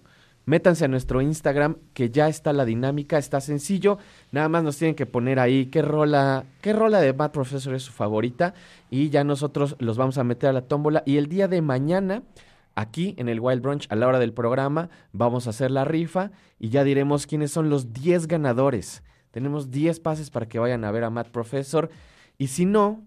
Métanse 0.49 0.85
a 0.85 0.87
nuestro 0.87 1.21
Instagram, 1.21 1.75
que 1.93 2.09
ya 2.09 2.27
está 2.27 2.53
la 2.53 2.65
dinámica, 2.65 3.19
está 3.19 3.39
sencillo. 3.39 3.99
Nada 4.31 4.49
más 4.49 4.63
nos 4.63 4.77
tienen 4.77 4.95
que 4.95 5.05
poner 5.05 5.39
ahí 5.39 5.67
qué 5.67 5.83
rola, 5.83 6.43
qué 6.61 6.73
rola 6.73 6.99
de 7.01 7.11
Bad 7.11 7.33
Professor 7.33 7.75
es 7.75 7.83
su 7.83 7.91
favorita. 7.91 8.55
Y 8.89 9.11
ya 9.11 9.23
nosotros 9.23 9.75
los 9.77 9.95
vamos 9.95 10.17
a 10.17 10.23
meter 10.23 10.49
a 10.49 10.53
la 10.53 10.63
tómbola. 10.63 11.03
Y 11.05 11.17
el 11.17 11.27
día 11.27 11.47
de 11.47 11.61
mañana, 11.61 12.23
aquí 12.73 13.13
en 13.19 13.29
el 13.29 13.39
Wild 13.39 13.61
Brunch, 13.61 13.85
a 13.91 13.95
la 13.95 14.07
hora 14.07 14.17
del 14.17 14.33
programa, 14.33 14.89
vamos 15.13 15.45
a 15.45 15.51
hacer 15.51 15.69
la 15.69 15.85
rifa 15.85 16.31
y 16.57 16.69
ya 16.69 16.83
diremos 16.83 17.27
quiénes 17.27 17.51
son 17.51 17.69
los 17.69 17.93
10 17.93 18.25
ganadores. 18.25 19.03
Tenemos 19.31 19.71
10 19.71 19.99
pases 19.99 20.29
para 20.29 20.47
que 20.47 20.59
vayan 20.59 20.83
a 20.83 20.91
ver 20.91 21.03
a 21.03 21.09
Matt 21.09 21.29
Professor. 21.29 21.89
Y 22.37 22.47
si 22.47 22.65
no, 22.65 23.03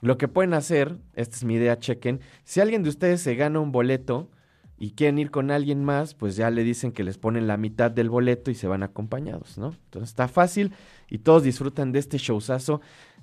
lo 0.00 0.18
que 0.18 0.28
pueden 0.28 0.54
hacer, 0.54 0.98
esta 1.14 1.36
es 1.36 1.44
mi 1.44 1.54
idea, 1.54 1.78
chequen, 1.78 2.20
si 2.44 2.60
alguien 2.60 2.82
de 2.82 2.90
ustedes 2.90 3.20
se 3.20 3.34
gana 3.34 3.60
un 3.60 3.72
boleto, 3.72 4.30
y 4.78 4.90
quieren 4.90 5.18
ir 5.18 5.30
con 5.30 5.50
alguien 5.50 5.84
más, 5.84 6.14
pues 6.14 6.36
ya 6.36 6.50
le 6.50 6.62
dicen 6.62 6.92
que 6.92 7.04
les 7.04 7.16
ponen 7.16 7.46
la 7.46 7.56
mitad 7.56 7.90
del 7.90 8.10
boleto 8.10 8.50
y 8.50 8.54
se 8.54 8.66
van 8.66 8.82
acompañados, 8.82 9.56
¿no? 9.56 9.68
Entonces 9.68 10.10
está 10.10 10.28
fácil 10.28 10.72
y 11.08 11.18
todos 11.18 11.42
disfrutan 11.42 11.92
de 11.92 11.98
este 11.98 12.18
showzazo. 12.18 12.80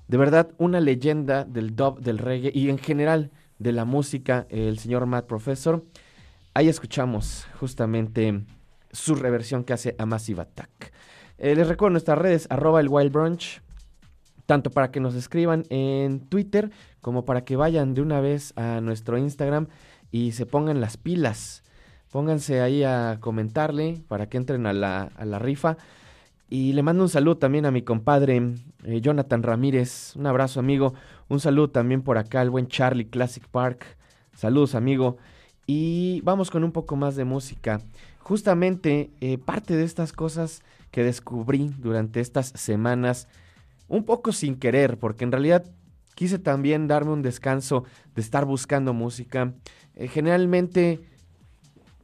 De 0.07 0.17
verdad, 0.17 0.51
una 0.57 0.79
leyenda 0.79 1.43
del 1.43 1.75
dub, 1.75 2.01
del 2.01 2.17
reggae 2.17 2.51
y 2.53 2.69
en 2.69 2.79
general 2.79 3.31
de 3.59 3.71
la 3.71 3.85
música, 3.85 4.47
el 4.49 4.79
señor 4.79 5.05
Matt 5.05 5.27
Professor. 5.27 5.85
Ahí 6.55 6.69
escuchamos 6.69 7.47
justamente 7.59 8.43
su 8.91 9.15
reversión 9.15 9.63
que 9.63 9.73
hace 9.73 9.95
a 9.97 10.05
Massive 10.05 10.41
Attack. 10.41 10.92
Eh, 11.43 11.57
les 11.57 11.67
recuerdo 11.67 11.91
nuestras 11.91 12.17
redes, 12.17 12.47
arroba 12.49 12.79
el 12.79 12.87
Wild 12.87 13.11
Brunch, 13.11 13.61
tanto 14.45 14.69
para 14.69 14.91
que 14.91 15.01
nos 15.01 15.13
escriban 15.13 15.65
en 15.69 16.21
Twitter 16.21 16.71
como 17.01 17.25
para 17.25 17.43
que 17.43 17.57
vayan 17.57 17.93
de 17.93 18.01
una 18.01 18.21
vez 18.21 18.53
a 18.55 18.79
nuestro 18.79 19.17
Instagram 19.17 19.67
y 20.09 20.31
se 20.31 20.45
pongan 20.45 20.79
las 20.79 20.95
pilas. 20.95 21.61
Pónganse 22.13 22.61
ahí 22.61 22.85
a 22.85 23.17
comentarle 23.19 24.01
para 24.07 24.29
que 24.29 24.37
entren 24.37 24.65
a 24.67 24.71
la, 24.71 25.11
a 25.17 25.25
la 25.25 25.37
rifa. 25.37 25.75
Y 26.49 26.71
le 26.71 26.81
mando 26.81 27.03
un 27.03 27.09
saludo 27.09 27.39
también 27.39 27.65
a 27.65 27.71
mi 27.71 27.81
compadre 27.81 28.53
eh, 28.85 29.01
Jonathan 29.01 29.43
Ramírez. 29.43 30.15
Un 30.15 30.27
abrazo, 30.27 30.61
amigo. 30.61 30.93
Un 31.27 31.41
saludo 31.41 31.71
también 31.71 32.03
por 32.03 32.17
acá 32.17 32.39
al 32.39 32.51
buen 32.51 32.69
Charlie 32.69 33.09
Classic 33.09 33.45
Park. 33.49 33.97
Saludos, 34.33 34.75
amigo. 34.75 35.17
Y 35.67 36.21
vamos 36.21 36.49
con 36.49 36.63
un 36.63 36.71
poco 36.71 36.95
más 36.95 37.17
de 37.17 37.25
música. 37.25 37.81
Justamente 38.19 39.11
eh, 39.19 39.37
parte 39.37 39.75
de 39.75 39.83
estas 39.83 40.13
cosas 40.13 40.63
que 40.93 41.03
descubrí 41.03 41.71
durante 41.79 42.19
estas 42.19 42.49
semanas, 42.49 43.27
un 43.87 44.05
poco 44.05 44.31
sin 44.31 44.55
querer, 44.55 44.99
porque 44.99 45.23
en 45.23 45.31
realidad 45.31 45.65
quise 46.13 46.37
también 46.37 46.87
darme 46.87 47.13
un 47.13 47.23
descanso 47.23 47.83
de 48.13 48.21
estar 48.21 48.45
buscando 48.45 48.93
música. 48.93 49.55
Eh, 49.95 50.07
generalmente 50.07 51.01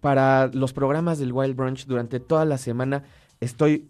para 0.01 0.47
los 0.47 0.73
programas 0.73 1.19
del 1.19 1.33
Wild 1.33 1.55
Brunch 1.55 1.85
durante 1.85 2.19
toda 2.19 2.45
la 2.45 2.57
semana 2.57 3.03
estoy 3.39 3.87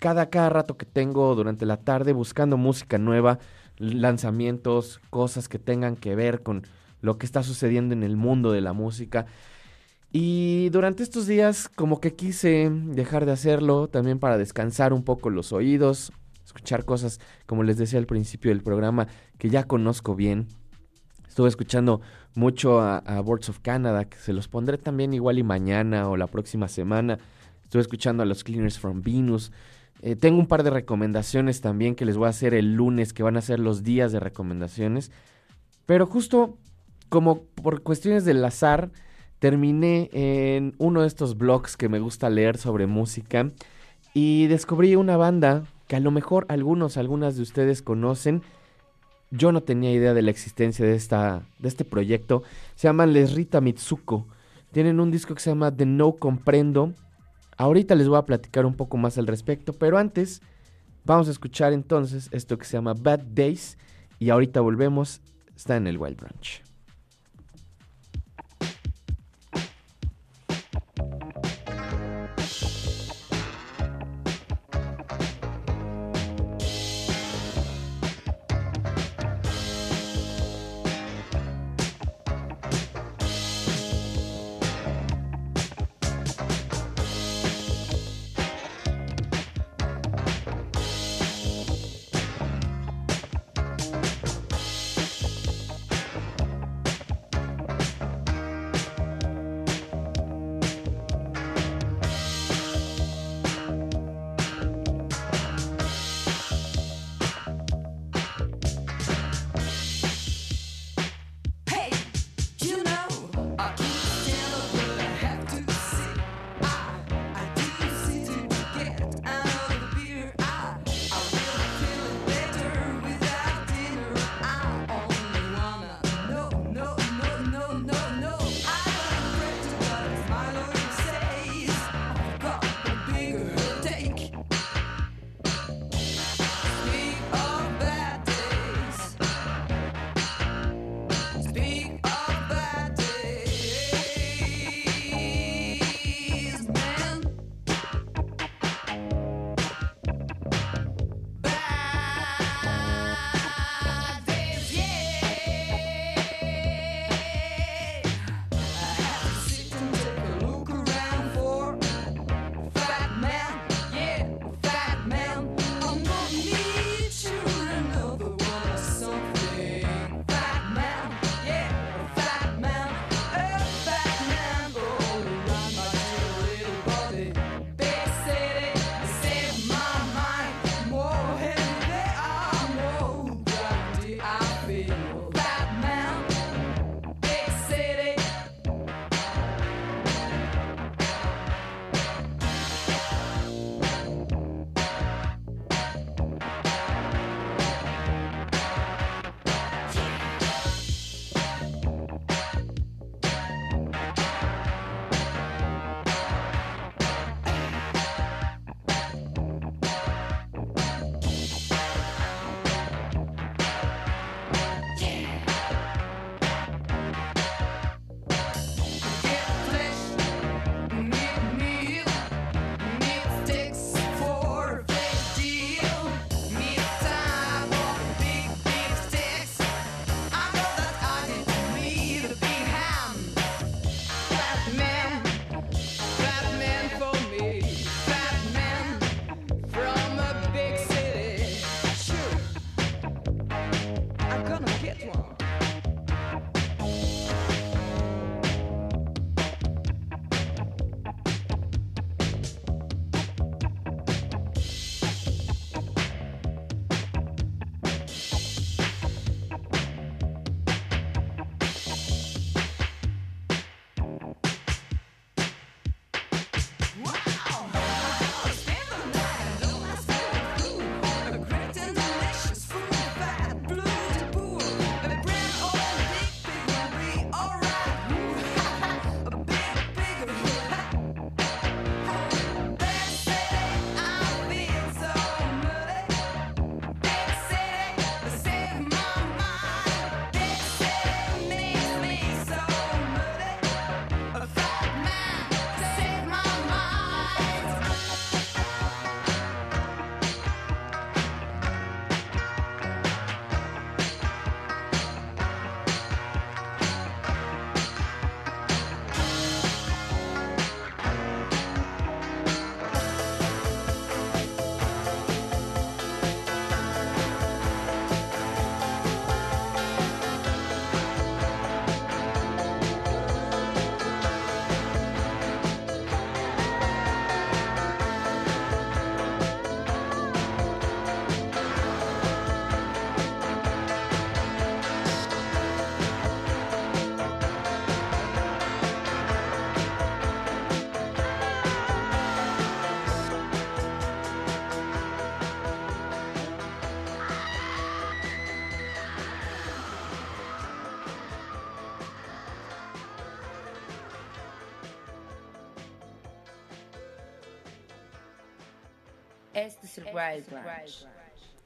cada, 0.00 0.28
cada 0.28 0.48
rato 0.48 0.76
que 0.76 0.86
tengo 0.86 1.32
durante 1.36 1.64
la 1.64 1.76
tarde 1.76 2.12
buscando 2.12 2.56
música 2.56 2.98
nueva, 2.98 3.38
lanzamientos, 3.76 5.00
cosas 5.10 5.48
que 5.48 5.60
tengan 5.60 5.94
que 5.94 6.16
ver 6.16 6.42
con 6.42 6.66
lo 7.00 7.16
que 7.16 7.26
está 7.26 7.44
sucediendo 7.44 7.94
en 7.94 8.02
el 8.02 8.16
mundo 8.16 8.50
de 8.50 8.60
la 8.60 8.72
música. 8.72 9.26
Y 10.16 10.68
durante 10.68 11.02
estos 11.02 11.26
días 11.26 11.68
como 11.68 12.00
que 12.00 12.14
quise 12.14 12.70
dejar 12.70 13.26
de 13.26 13.32
hacerlo 13.32 13.88
también 13.88 14.20
para 14.20 14.38
descansar 14.38 14.92
un 14.92 15.02
poco 15.02 15.28
los 15.28 15.52
oídos, 15.52 16.12
escuchar 16.44 16.84
cosas, 16.84 17.18
como 17.46 17.64
les 17.64 17.78
decía 17.78 17.98
al 17.98 18.06
principio 18.06 18.52
del 18.52 18.62
programa, 18.62 19.08
que 19.38 19.50
ya 19.50 19.64
conozco 19.64 20.14
bien. 20.14 20.46
Estuve 21.26 21.48
escuchando 21.48 22.00
mucho 22.36 22.80
a, 22.80 22.98
a 22.98 23.22
of 23.22 23.58
Canada, 23.58 24.04
que 24.04 24.16
se 24.18 24.32
los 24.32 24.46
pondré 24.46 24.78
también 24.78 25.14
igual 25.14 25.36
y 25.40 25.42
mañana 25.42 26.08
o 26.08 26.16
la 26.16 26.28
próxima 26.28 26.68
semana. 26.68 27.18
Estuve 27.64 27.82
escuchando 27.82 28.22
a 28.22 28.26
los 28.26 28.44
Cleaners 28.44 28.78
from 28.78 29.02
Venus. 29.02 29.50
Eh, 30.00 30.14
tengo 30.14 30.38
un 30.38 30.46
par 30.46 30.62
de 30.62 30.70
recomendaciones 30.70 31.60
también 31.60 31.96
que 31.96 32.04
les 32.04 32.16
voy 32.16 32.26
a 32.26 32.30
hacer 32.30 32.54
el 32.54 32.76
lunes, 32.76 33.12
que 33.14 33.24
van 33.24 33.36
a 33.36 33.40
ser 33.40 33.58
los 33.58 33.82
días 33.82 34.12
de 34.12 34.20
recomendaciones. 34.20 35.10
Pero 35.86 36.06
justo 36.06 36.56
como 37.08 37.42
por 37.42 37.82
cuestiones 37.82 38.24
del 38.24 38.44
azar, 38.44 38.92
terminé 39.38 40.08
en 40.12 40.74
uno 40.78 41.02
de 41.02 41.06
estos 41.06 41.36
blogs 41.36 41.76
que 41.76 41.88
me 41.88 42.00
gusta 42.00 42.30
leer 42.30 42.56
sobre 42.56 42.86
música 42.86 43.50
y 44.14 44.46
descubrí 44.46 44.96
una 44.96 45.16
banda 45.16 45.64
que 45.88 45.96
a 45.96 46.00
lo 46.00 46.10
mejor 46.10 46.46
algunos, 46.48 46.96
algunas 46.96 47.36
de 47.36 47.42
ustedes 47.42 47.82
conocen. 47.82 48.42
Yo 49.30 49.52
no 49.52 49.62
tenía 49.62 49.92
idea 49.92 50.14
de 50.14 50.22
la 50.22 50.30
existencia 50.30 50.86
de, 50.86 50.94
esta, 50.94 51.42
de 51.58 51.68
este 51.68 51.84
proyecto. 51.84 52.42
Se 52.76 52.86
llaman 52.88 53.12
Les 53.12 53.34
Rita 53.34 53.60
Mitsuko. 53.60 54.26
Tienen 54.72 55.00
un 55.00 55.10
disco 55.10 55.34
que 55.34 55.40
se 55.40 55.50
llama 55.50 55.76
The 55.76 55.86
No 55.86 56.12
Comprendo. 56.12 56.94
Ahorita 57.56 57.94
les 57.94 58.08
voy 58.08 58.18
a 58.18 58.26
platicar 58.26 58.66
un 58.66 58.74
poco 58.74 58.96
más 58.96 59.18
al 59.18 59.26
respecto, 59.26 59.72
pero 59.72 59.98
antes 59.98 60.42
vamos 61.04 61.28
a 61.28 61.30
escuchar 61.30 61.72
entonces 61.72 62.28
esto 62.32 62.58
que 62.58 62.64
se 62.64 62.76
llama 62.76 62.94
Bad 62.94 63.20
Days 63.34 63.78
y 64.18 64.30
ahorita 64.30 64.60
volvemos. 64.60 65.20
Está 65.54 65.76
en 65.76 65.86
el 65.86 65.98
Wild 65.98 66.16
Branch. 66.16 66.73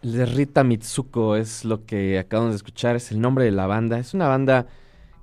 De 0.03 0.27
Rita 0.27 0.65
Mitsuko 0.65 1.37
es 1.37 1.65
lo 1.65 1.85
que 1.85 2.19
acabamos 2.19 2.53
de 2.53 2.57
escuchar, 2.57 2.97
es 2.97 3.11
el 3.11 3.21
nombre 3.21 3.45
de 3.45 3.51
la 3.51 3.67
banda. 3.67 3.99
Es 3.99 4.15
una 4.15 4.29
banda 4.29 4.67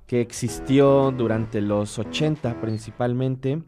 que 0.06 0.20
existió 0.20 1.10
durante 1.10 1.60
los 1.60 1.98
80 1.98 2.60
principalmente 2.60 3.62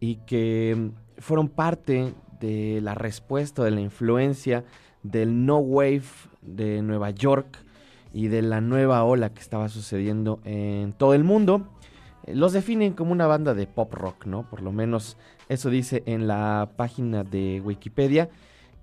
y 0.00 0.16
que 0.26 0.90
fueron 1.18 1.48
parte 1.48 2.14
de 2.40 2.80
la 2.82 2.94
respuesta, 2.94 3.64
de 3.64 3.70
la 3.70 3.80
influencia 3.80 4.64
del 5.02 5.44
no 5.46 5.58
wave 5.58 6.02
de 6.42 6.82
Nueva 6.82 7.10
York 7.10 7.58
y 8.12 8.28
de 8.28 8.42
la 8.42 8.60
nueva 8.60 9.04
ola 9.04 9.32
que 9.32 9.40
estaba 9.40 9.68
sucediendo 9.68 10.40
en 10.44 10.92
todo 10.92 11.14
el 11.14 11.24
mundo. 11.24 11.68
Los 12.26 12.52
definen 12.52 12.94
como 12.94 13.12
una 13.12 13.26
banda 13.26 13.54
de 13.54 13.66
pop 13.66 13.92
rock, 13.92 14.26
¿no? 14.26 14.48
Por 14.48 14.62
lo 14.62 14.72
menos 14.72 15.16
eso 15.48 15.70
dice 15.70 16.02
en 16.06 16.26
la 16.26 16.70
página 16.76 17.24
de 17.24 17.60
Wikipedia. 17.64 18.30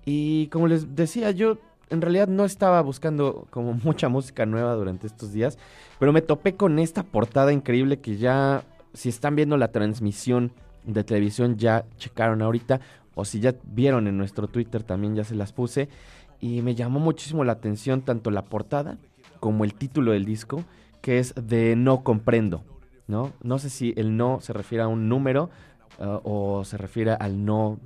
Y 0.04 0.48
como 0.48 0.66
les 0.66 0.94
decía, 0.94 1.30
yo 1.30 1.58
en 1.90 2.00
realidad 2.00 2.28
no 2.28 2.44
estaba 2.44 2.80
buscando 2.82 3.46
como 3.50 3.72
mucha 3.84 4.08
música 4.08 4.46
nueva 4.46 4.74
durante 4.74 5.06
estos 5.06 5.32
días, 5.32 5.58
pero 5.98 6.12
me 6.12 6.22
topé 6.22 6.54
con 6.54 6.78
esta 6.78 7.02
portada 7.02 7.52
increíble 7.52 8.00
que 8.00 8.16
ya, 8.16 8.64
si 8.92 9.08
están 9.08 9.36
viendo 9.36 9.56
la 9.56 9.68
transmisión 9.68 10.52
de 10.84 11.04
televisión, 11.04 11.56
ya 11.56 11.84
checaron 11.96 12.42
ahorita, 12.42 12.80
o 13.14 13.24
si 13.24 13.40
ya 13.40 13.54
vieron 13.64 14.06
en 14.06 14.18
nuestro 14.18 14.48
Twitter 14.48 14.82
también 14.82 15.14
ya 15.14 15.24
se 15.24 15.34
las 15.34 15.52
puse, 15.52 15.88
y 16.40 16.62
me 16.62 16.74
llamó 16.74 17.00
muchísimo 17.00 17.44
la 17.44 17.52
atención 17.52 18.02
tanto 18.02 18.30
la 18.30 18.42
portada 18.42 18.98
como 19.40 19.64
el 19.64 19.74
título 19.74 20.12
del 20.12 20.24
disco, 20.24 20.64
que 21.00 21.18
es 21.18 21.34
de 21.36 21.76
No 21.76 22.02
Comprendo, 22.02 22.64
¿no? 23.06 23.32
No 23.42 23.58
sé 23.58 23.70
si 23.70 23.94
el 23.96 24.16
no 24.16 24.40
se 24.40 24.52
refiere 24.52 24.82
a 24.84 24.88
un 24.88 25.08
número 25.08 25.50
uh, 25.98 26.20
o 26.24 26.64
se 26.64 26.76
refiere 26.76 27.12
al 27.12 27.44
no 27.44 27.78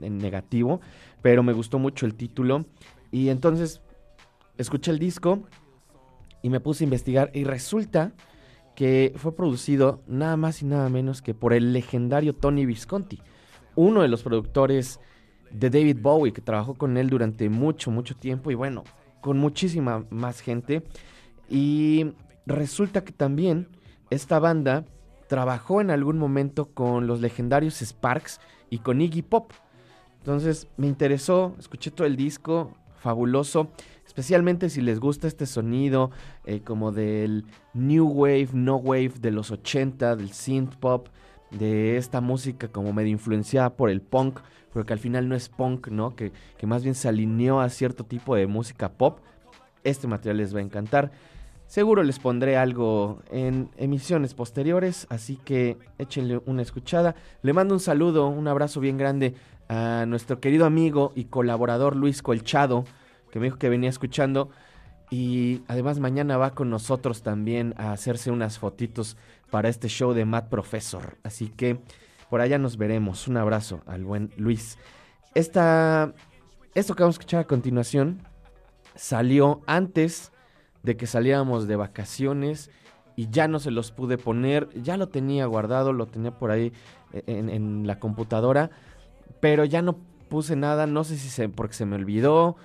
en 0.00 0.18
negativo, 0.18 0.80
pero 1.22 1.42
me 1.42 1.52
gustó 1.52 1.78
mucho 1.78 2.06
el 2.06 2.14
título 2.14 2.64
y 3.10 3.28
entonces 3.28 3.80
escuché 4.58 4.90
el 4.90 4.98
disco 4.98 5.42
y 6.42 6.50
me 6.50 6.60
puse 6.60 6.84
a 6.84 6.86
investigar 6.86 7.30
y 7.34 7.44
resulta 7.44 8.12
que 8.74 9.14
fue 9.16 9.34
producido 9.34 10.02
nada 10.06 10.36
más 10.36 10.62
y 10.62 10.66
nada 10.66 10.88
menos 10.88 11.22
que 11.22 11.34
por 11.34 11.52
el 11.52 11.72
legendario 11.72 12.34
Tony 12.34 12.66
Visconti, 12.66 13.20
uno 13.74 14.02
de 14.02 14.08
los 14.08 14.22
productores 14.22 15.00
de 15.50 15.70
David 15.70 15.98
Bowie 16.00 16.32
que 16.32 16.42
trabajó 16.42 16.74
con 16.74 16.96
él 16.96 17.08
durante 17.08 17.48
mucho, 17.48 17.90
mucho 17.90 18.14
tiempo 18.16 18.50
y 18.50 18.54
bueno, 18.54 18.84
con 19.20 19.38
muchísima 19.38 20.04
más 20.10 20.40
gente. 20.40 20.82
Y 21.48 22.12
resulta 22.46 23.02
que 23.04 23.12
también 23.12 23.68
esta 24.10 24.38
banda 24.38 24.84
trabajó 25.28 25.80
en 25.80 25.90
algún 25.90 26.18
momento 26.18 26.66
con 26.66 27.06
los 27.06 27.20
legendarios 27.20 27.80
Sparks 27.80 28.40
y 28.70 28.78
con 28.78 29.00
Iggy 29.00 29.22
Pop. 29.22 29.52
Entonces 30.26 30.66
me 30.76 30.88
interesó, 30.88 31.54
escuché 31.56 31.92
todo 31.92 32.04
el 32.04 32.16
disco, 32.16 32.72
fabuloso, 32.98 33.70
especialmente 34.04 34.70
si 34.70 34.80
les 34.80 34.98
gusta 34.98 35.28
este 35.28 35.46
sonido 35.46 36.10
eh, 36.44 36.62
como 36.64 36.90
del 36.90 37.44
New 37.74 38.08
Wave, 38.08 38.48
No 38.52 38.74
Wave 38.74 39.12
de 39.20 39.30
los 39.30 39.52
80, 39.52 40.16
del 40.16 40.32
synth 40.32 40.74
pop, 40.74 41.06
de 41.52 41.96
esta 41.96 42.20
música 42.20 42.66
como 42.66 42.92
medio 42.92 43.12
influenciada 43.12 43.76
por 43.76 43.88
el 43.88 44.00
punk, 44.00 44.40
pero 44.72 44.84
que 44.84 44.94
al 44.94 44.98
final 44.98 45.28
no 45.28 45.36
es 45.36 45.48
punk, 45.48 45.86
¿no? 45.90 46.16
Que, 46.16 46.32
que 46.58 46.66
más 46.66 46.82
bien 46.82 46.96
se 46.96 47.06
alineó 47.06 47.60
a 47.60 47.68
cierto 47.68 48.02
tipo 48.02 48.34
de 48.34 48.48
música 48.48 48.88
pop. 48.88 49.20
Este 49.84 50.08
material 50.08 50.38
les 50.38 50.52
va 50.52 50.58
a 50.58 50.62
encantar. 50.62 51.12
Seguro 51.68 52.04
les 52.04 52.18
pondré 52.20 52.56
algo 52.56 53.22
en 53.30 53.70
emisiones 53.76 54.34
posteriores, 54.34 55.06
así 55.08 55.36
que 55.36 55.78
échenle 55.98 56.40
una 56.46 56.62
escuchada. 56.62 57.16
Le 57.42 57.52
mando 57.52 57.74
un 57.74 57.80
saludo, 57.80 58.28
un 58.28 58.46
abrazo 58.46 58.80
bien 58.80 58.98
grande 58.98 59.34
a 59.68 60.04
nuestro 60.06 60.40
querido 60.40 60.66
amigo 60.66 61.12
y 61.14 61.24
colaborador 61.24 61.96
Luis 61.96 62.22
Colchado, 62.22 62.84
que 63.30 63.38
me 63.38 63.46
dijo 63.46 63.58
que 63.58 63.68
venía 63.68 63.90
escuchando. 63.90 64.50
Y 65.10 65.62
además 65.68 66.00
mañana 66.00 66.36
va 66.36 66.50
con 66.50 66.68
nosotros 66.68 67.22
también 67.22 67.74
a 67.76 67.92
hacerse 67.92 68.30
unas 68.30 68.58
fotitos 68.58 69.16
para 69.50 69.68
este 69.68 69.88
show 69.88 70.12
de 70.12 70.24
Matt 70.24 70.48
Professor. 70.48 71.18
Así 71.22 71.48
que 71.48 71.80
por 72.28 72.40
allá 72.40 72.58
nos 72.58 72.76
veremos. 72.76 73.28
Un 73.28 73.36
abrazo 73.36 73.82
al 73.86 74.04
buen 74.04 74.30
Luis. 74.36 74.78
Esta, 75.34 76.12
esto 76.74 76.94
que 76.94 77.02
vamos 77.02 77.16
a 77.16 77.20
escuchar 77.20 77.40
a 77.40 77.46
continuación 77.46 78.22
salió 78.94 79.60
antes 79.66 80.32
de 80.82 80.96
que 80.96 81.06
saliéramos 81.06 81.68
de 81.68 81.76
vacaciones 81.76 82.70
y 83.14 83.28
ya 83.30 83.46
no 83.46 83.60
se 83.60 83.70
los 83.70 83.92
pude 83.92 84.18
poner. 84.18 84.68
Ya 84.82 84.96
lo 84.96 85.08
tenía 85.08 85.46
guardado, 85.46 85.92
lo 85.92 86.06
tenía 86.06 86.32
por 86.32 86.50
ahí 86.50 86.72
eh, 87.12 87.22
en, 87.26 87.48
en 87.48 87.86
la 87.86 88.00
computadora 88.00 88.70
pero 89.40 89.64
ya 89.64 89.82
no 89.82 89.96
puse 90.28 90.56
nada, 90.56 90.86
no 90.86 91.04
sé 91.04 91.16
si 91.16 91.28
se, 91.28 91.48
porque 91.48 91.74
se 91.74 91.86
me 91.86 91.96
olvidó, 91.96 92.56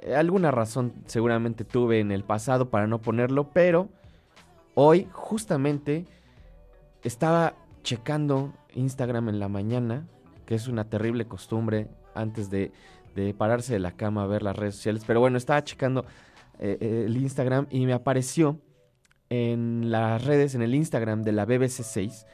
eh, 0.00 0.14
alguna 0.14 0.50
razón 0.50 0.92
seguramente 1.06 1.64
tuve 1.64 2.00
en 2.00 2.12
el 2.12 2.24
pasado 2.24 2.70
para 2.70 2.86
no 2.86 3.00
ponerlo, 3.00 3.50
pero 3.52 3.88
hoy 4.74 5.08
justamente 5.12 6.06
estaba 7.02 7.54
checando 7.82 8.52
Instagram 8.74 9.28
en 9.28 9.40
la 9.40 9.48
mañana, 9.48 10.06
que 10.46 10.54
es 10.54 10.68
una 10.68 10.84
terrible 10.84 11.26
costumbre 11.26 11.88
antes 12.14 12.50
de, 12.50 12.72
de 13.14 13.34
pararse 13.34 13.72
de 13.72 13.78
la 13.78 13.92
cama 13.92 14.24
a 14.24 14.26
ver 14.26 14.42
las 14.42 14.56
redes 14.56 14.76
sociales, 14.76 15.04
pero 15.06 15.20
bueno, 15.20 15.38
estaba 15.38 15.62
checando 15.64 16.04
eh, 16.58 16.76
eh, 16.80 17.04
el 17.06 17.16
Instagram 17.16 17.66
y 17.70 17.86
me 17.86 17.92
apareció 17.92 18.60
en 19.30 19.90
las 19.90 20.24
redes, 20.24 20.54
en 20.54 20.62
el 20.62 20.74
Instagram 20.74 21.22
de 21.22 21.32
la 21.32 21.46
BBC 21.46 21.82
6, 21.82 22.26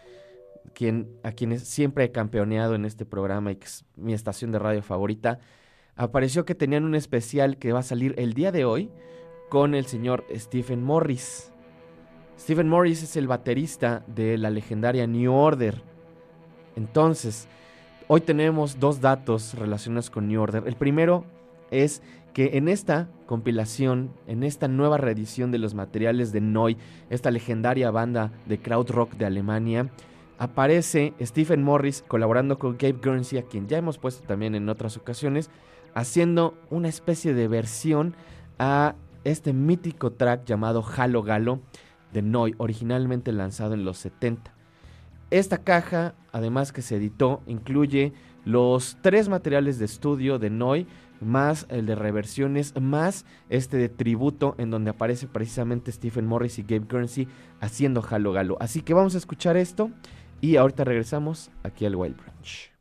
a 1.22 1.32
quienes 1.32 1.62
siempre 1.62 2.04
he 2.04 2.12
campeoneado 2.12 2.74
en 2.74 2.84
este 2.84 3.06
programa 3.06 3.52
y 3.52 3.56
que 3.56 3.66
es 3.66 3.84
mi 3.96 4.12
estación 4.12 4.52
de 4.52 4.58
radio 4.58 4.82
favorita, 4.82 5.38
apareció 5.94 6.44
que 6.44 6.54
tenían 6.54 6.84
un 6.84 6.94
especial 6.94 7.56
que 7.56 7.72
va 7.72 7.80
a 7.80 7.82
salir 7.82 8.14
el 8.18 8.34
día 8.34 8.52
de 8.52 8.64
hoy 8.64 8.90
con 9.48 9.74
el 9.74 9.86
señor 9.86 10.24
Stephen 10.34 10.82
Morris. 10.82 11.52
Stephen 12.38 12.68
Morris 12.68 13.02
es 13.02 13.16
el 13.16 13.26
baterista 13.26 14.04
de 14.06 14.36
la 14.36 14.50
legendaria 14.50 15.06
New 15.06 15.32
Order. 15.32 15.80
Entonces, 16.76 17.48
hoy 18.08 18.20
tenemos 18.20 18.78
dos 18.78 19.00
datos 19.00 19.54
relacionados 19.54 20.10
con 20.10 20.28
New 20.28 20.42
Order. 20.42 20.64
El 20.66 20.76
primero 20.76 21.24
es 21.70 22.02
que 22.34 22.58
en 22.58 22.68
esta 22.68 23.08
compilación, 23.24 24.10
en 24.26 24.42
esta 24.42 24.68
nueva 24.68 24.98
reedición 24.98 25.50
de 25.50 25.58
los 25.58 25.72
materiales 25.72 26.32
de 26.32 26.42
Neu, 26.42 26.76
esta 27.08 27.30
legendaria 27.30 27.90
banda 27.90 28.30
de 28.44 28.58
krautrock 28.58 29.14
de 29.14 29.24
Alemania, 29.24 29.90
aparece 30.38 31.14
Stephen 31.20 31.62
Morris 31.62 32.04
colaborando 32.06 32.58
con 32.58 32.76
Gabe 32.78 32.98
Guernsey, 33.02 33.38
a 33.38 33.42
quien 33.42 33.68
ya 33.68 33.78
hemos 33.78 33.98
puesto 33.98 34.26
también 34.26 34.54
en 34.54 34.68
otras 34.68 34.96
ocasiones, 34.96 35.50
haciendo 35.94 36.54
una 36.70 36.88
especie 36.88 37.34
de 37.34 37.48
versión 37.48 38.14
a 38.58 38.94
este 39.24 39.52
mítico 39.52 40.12
track 40.12 40.44
llamado 40.44 40.84
Halo 40.96 41.22
Galo 41.22 41.60
de 42.12 42.22
Noi, 42.22 42.54
originalmente 42.58 43.32
lanzado 43.32 43.74
en 43.74 43.84
los 43.84 43.98
70. 43.98 44.54
Esta 45.30 45.58
caja, 45.58 46.14
además 46.32 46.72
que 46.72 46.82
se 46.82 46.96
editó, 46.96 47.42
incluye 47.46 48.12
los 48.44 48.96
tres 49.02 49.28
materiales 49.28 49.78
de 49.78 49.86
estudio 49.86 50.38
de 50.38 50.50
Noi, 50.50 50.86
más 51.20 51.66
el 51.68 51.86
de 51.86 51.94
reversiones, 51.94 52.78
más 52.80 53.24
este 53.48 53.76
de 53.76 53.88
tributo 53.88 54.54
en 54.58 54.70
donde 54.70 54.90
aparece 54.90 55.26
precisamente 55.26 55.90
Stephen 55.90 56.26
Morris 56.26 56.58
y 56.58 56.62
Gabe 56.62 56.86
Guernsey 56.88 57.26
haciendo 57.60 58.04
Halo 58.08 58.32
Galo. 58.32 58.56
Así 58.60 58.82
que 58.82 58.94
vamos 58.94 59.14
a 59.14 59.18
escuchar 59.18 59.56
esto 59.56 59.90
y 60.40 60.56
ahorita 60.56 60.84
regresamos 60.84 61.50
aquí 61.62 61.86
al 61.86 61.96
Wild 61.96 62.16
Branch. 62.16 62.75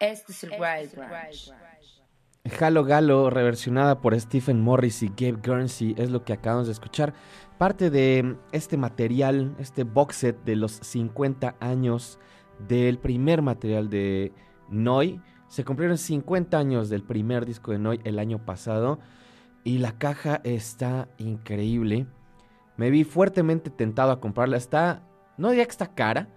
Este 0.00 0.32
es 0.32 0.44
el 0.44 0.52
Wild 0.52 0.98
Halo 2.58 2.84
Galo, 2.84 3.28
reversionada 3.28 4.00
por 4.00 4.18
Stephen 4.18 4.58
Morris 4.62 5.02
y 5.02 5.08
Gabe 5.08 5.40
Guernsey, 5.42 5.94
es 5.98 6.10
lo 6.10 6.24
que 6.24 6.32
acabamos 6.32 6.68
de 6.68 6.72
escuchar. 6.72 7.12
Parte 7.58 7.90
de 7.90 8.34
este 8.50 8.78
material, 8.78 9.54
este 9.58 9.84
box 9.84 10.16
set 10.16 10.44
de 10.44 10.56
los 10.56 10.72
50 10.72 11.56
años 11.60 12.18
del 12.66 12.98
primer 12.98 13.42
material 13.42 13.90
de 13.90 14.32
Noi. 14.70 15.20
Se 15.48 15.64
cumplieron 15.66 15.98
50 15.98 16.56
años 16.56 16.88
del 16.88 17.02
primer 17.02 17.44
disco 17.44 17.72
de 17.72 17.78
Noi 17.78 18.00
el 18.04 18.18
año 18.18 18.46
pasado 18.46 19.00
y 19.64 19.78
la 19.78 19.98
caja 19.98 20.40
está 20.44 21.10
increíble. 21.18 22.06
Me 22.78 22.88
vi 22.88 23.04
fuertemente 23.04 23.68
tentado 23.68 24.12
a 24.12 24.20
comprarla. 24.20 24.56
Está, 24.56 25.06
no 25.36 25.50
diría 25.50 25.66
que 25.66 25.72
está 25.72 25.94
cara, 25.94 26.30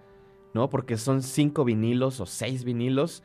¿no? 0.52 0.68
Porque 0.68 0.98
son 0.98 1.22
5 1.22 1.64
vinilos 1.64 2.20
o 2.20 2.26
6 2.26 2.64
vinilos. 2.64 3.22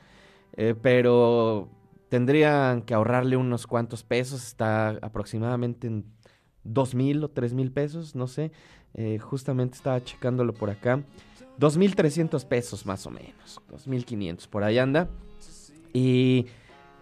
Eh, 0.61 0.75
pero 0.75 1.69
tendrían 2.09 2.81
que 2.81 2.93
ahorrarle 2.93 3.37
unos 3.37 3.65
cuantos 3.65 4.03
pesos, 4.03 4.45
está 4.45 4.89
aproximadamente 5.01 5.87
en 5.87 6.03
dos 6.65 6.93
mil 6.93 7.23
o 7.23 7.29
tres 7.29 7.53
mil 7.53 7.71
pesos, 7.71 8.13
no 8.13 8.27
sé, 8.27 8.51
eh, 8.93 9.19
justamente 9.19 9.77
estaba 9.77 10.03
checándolo 10.03 10.53
por 10.53 10.69
acá, 10.69 11.01
dos 11.57 11.77
mil 11.77 11.95
trescientos 11.95 12.43
pesos 12.43 12.85
más 12.85 13.07
o 13.07 13.09
menos, 13.09 13.61
dos 13.69 13.87
mil 13.87 14.03
quinientos, 14.03 14.49
por 14.49 14.65
ahí 14.65 14.79
anda, 14.79 15.07
y 15.93 16.47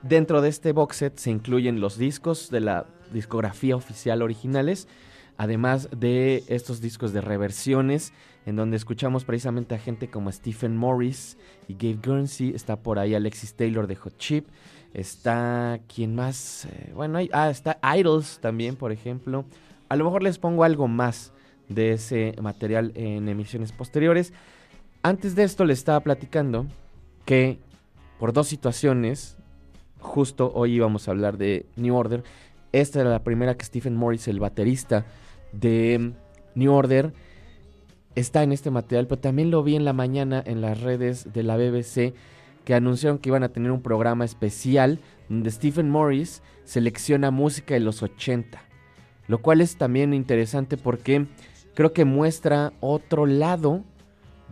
dentro 0.03 0.41
de 0.41 0.49
este 0.49 0.72
box 0.72 0.97
set 0.97 1.18
se 1.18 1.32
incluyen 1.32 1.82
los 1.82 1.97
discos 1.97 2.51
de 2.51 2.60
la 2.60 2.86
discografía 3.12 3.76
oficial 3.76 4.22
originales, 4.22 4.88
además 5.38 5.89
de 5.95 6.43
estos 6.47 6.81
discos 6.81 7.13
de 7.13 7.21
reversiones, 7.21 8.13
en 8.45 8.55
donde 8.55 8.77
escuchamos 8.77 9.25
precisamente 9.25 9.75
a 9.75 9.79
gente 9.79 10.09
como 10.09 10.31
Stephen 10.31 10.75
Morris 10.75 11.38
y 11.67 11.73
Gabe 11.73 11.99
Guernsey, 12.01 12.53
está 12.55 12.77
por 12.77 12.99
ahí 12.99 13.13
Alexis 13.13 13.53
Taylor 13.53 13.88
de 13.88 13.95
Hot 13.95 14.17
Chip, 14.17 14.47
está, 14.93 15.79
¿quién 15.93 16.15
más? 16.15 16.65
Eh, 16.65 16.91
bueno, 16.95 17.19
ah, 17.33 17.49
está 17.49 17.79
Idols 17.97 18.39
también, 18.39 18.75
por 18.75 18.91
ejemplo. 18.91 19.45
A 19.89 19.95
lo 19.95 20.05
mejor 20.05 20.23
les 20.23 20.39
pongo 20.39 20.63
algo 20.63 20.88
más 20.88 21.33
de 21.69 21.91
ese 21.91 22.35
material 22.41 22.91
en 22.95 23.27
emisiones 23.29 23.71
posteriores. 23.71 24.33
Antes 25.03 25.35
de 25.35 25.43
esto 25.43 25.65
les 25.65 25.79
estaba 25.79 25.99
platicando 25.99 26.65
que 27.25 27.59
por 28.19 28.33
dos 28.33 28.47
situaciones, 28.47 29.38
justo 29.99 30.51
hoy 30.55 30.73
íbamos 30.73 31.07
a 31.07 31.11
hablar 31.11 31.38
de 31.38 31.65
New 31.75 31.95
Order. 31.95 32.23
Esta 32.71 33.01
era 33.01 33.09
la 33.09 33.23
primera 33.23 33.55
que 33.55 33.65
Stephen 33.65 33.95
Morris, 33.95 34.27
el 34.27 34.39
baterista, 34.39 35.05
de 35.60 36.14
New 36.55 36.72
Order 36.72 37.14
está 38.16 38.43
en 38.43 38.51
este 38.51 38.72
material, 38.72 39.08
pero 39.08 39.22
también 39.22 39.51
lo 39.51 39.64
vi 39.64 39.76
en 39.76 39.86
la 39.86 39.93
mañana 39.93 40.41
en 40.45 40.62
las 40.62 40.82
redes 40.82 41.32
de 41.34 41.43
la 41.43 41.58
BBC 41.58 42.14
que 42.66 42.74
anunciaron 42.74 43.20
que 43.20 43.30
iban 43.30 43.43
a 43.43 43.49
tener 43.49 43.72
un 43.72 43.82
programa 43.82 44.26
especial 44.26 44.99
donde 45.30 45.51
Stephen 45.51 45.89
Morris 45.89 46.41
selecciona 46.64 47.32
música 47.32 47.76
de 47.76 47.80
los 47.80 48.03
80, 48.03 48.62
lo 49.28 49.38
cual 49.41 49.62
es 49.62 49.78
también 49.78 50.14
interesante 50.14 50.78
porque 50.78 51.28
creo 51.76 51.93
que 51.93 52.05
muestra 52.05 52.74
otro 52.82 53.26
lado 53.26 53.84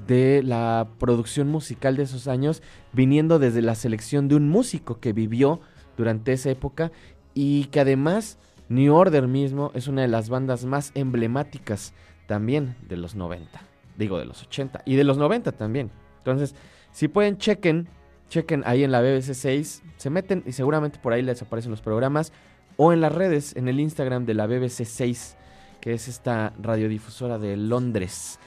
de 0.07 0.43
la 0.43 0.87
producción 0.99 1.47
musical 1.49 1.95
de 1.97 2.03
esos 2.03 2.27
años, 2.27 2.61
viniendo 2.93 3.39
desde 3.39 3.61
la 3.61 3.75
selección 3.75 4.27
de 4.27 4.35
un 4.35 4.47
músico 4.47 4.99
que 4.99 5.13
vivió 5.13 5.59
durante 5.97 6.33
esa 6.33 6.51
época 6.51 6.91
y 7.33 7.65
que 7.65 7.79
además 7.79 8.37
New 8.69 8.95
Order 8.95 9.27
mismo 9.27 9.71
es 9.75 9.87
una 9.87 10.01
de 10.01 10.07
las 10.07 10.29
bandas 10.29 10.65
más 10.65 10.91
emblemáticas 10.95 11.93
también 12.27 12.75
de 12.87 12.97
los 12.97 13.15
90. 13.15 13.61
Digo, 13.97 14.17
de 14.17 14.25
los 14.25 14.41
80 14.43 14.81
y 14.85 14.95
de 14.95 15.03
los 15.03 15.17
90 15.17 15.51
también. 15.51 15.91
Entonces, 16.17 16.55
si 16.91 17.07
pueden, 17.07 17.37
chequen, 17.37 17.87
chequen 18.29 18.63
ahí 18.65 18.83
en 18.83 18.91
la 18.91 19.01
BBC 19.01 19.33
6, 19.33 19.83
se 19.97 20.09
meten 20.09 20.43
y 20.45 20.51
seguramente 20.51 20.99
por 20.99 21.13
ahí 21.13 21.21
les 21.21 21.41
aparecen 21.41 21.71
los 21.71 21.81
programas 21.81 22.33
o 22.77 22.91
en 22.91 23.01
las 23.01 23.13
redes, 23.13 23.55
en 23.55 23.67
el 23.67 23.79
Instagram 23.79 24.25
de 24.25 24.33
la 24.33 24.47
BBC 24.47 24.85
6, 24.85 25.37
que 25.79 25.93
es 25.93 26.07
esta 26.07 26.53
radiodifusora 26.61 27.37
de 27.37 27.55
Londres. 27.57 28.39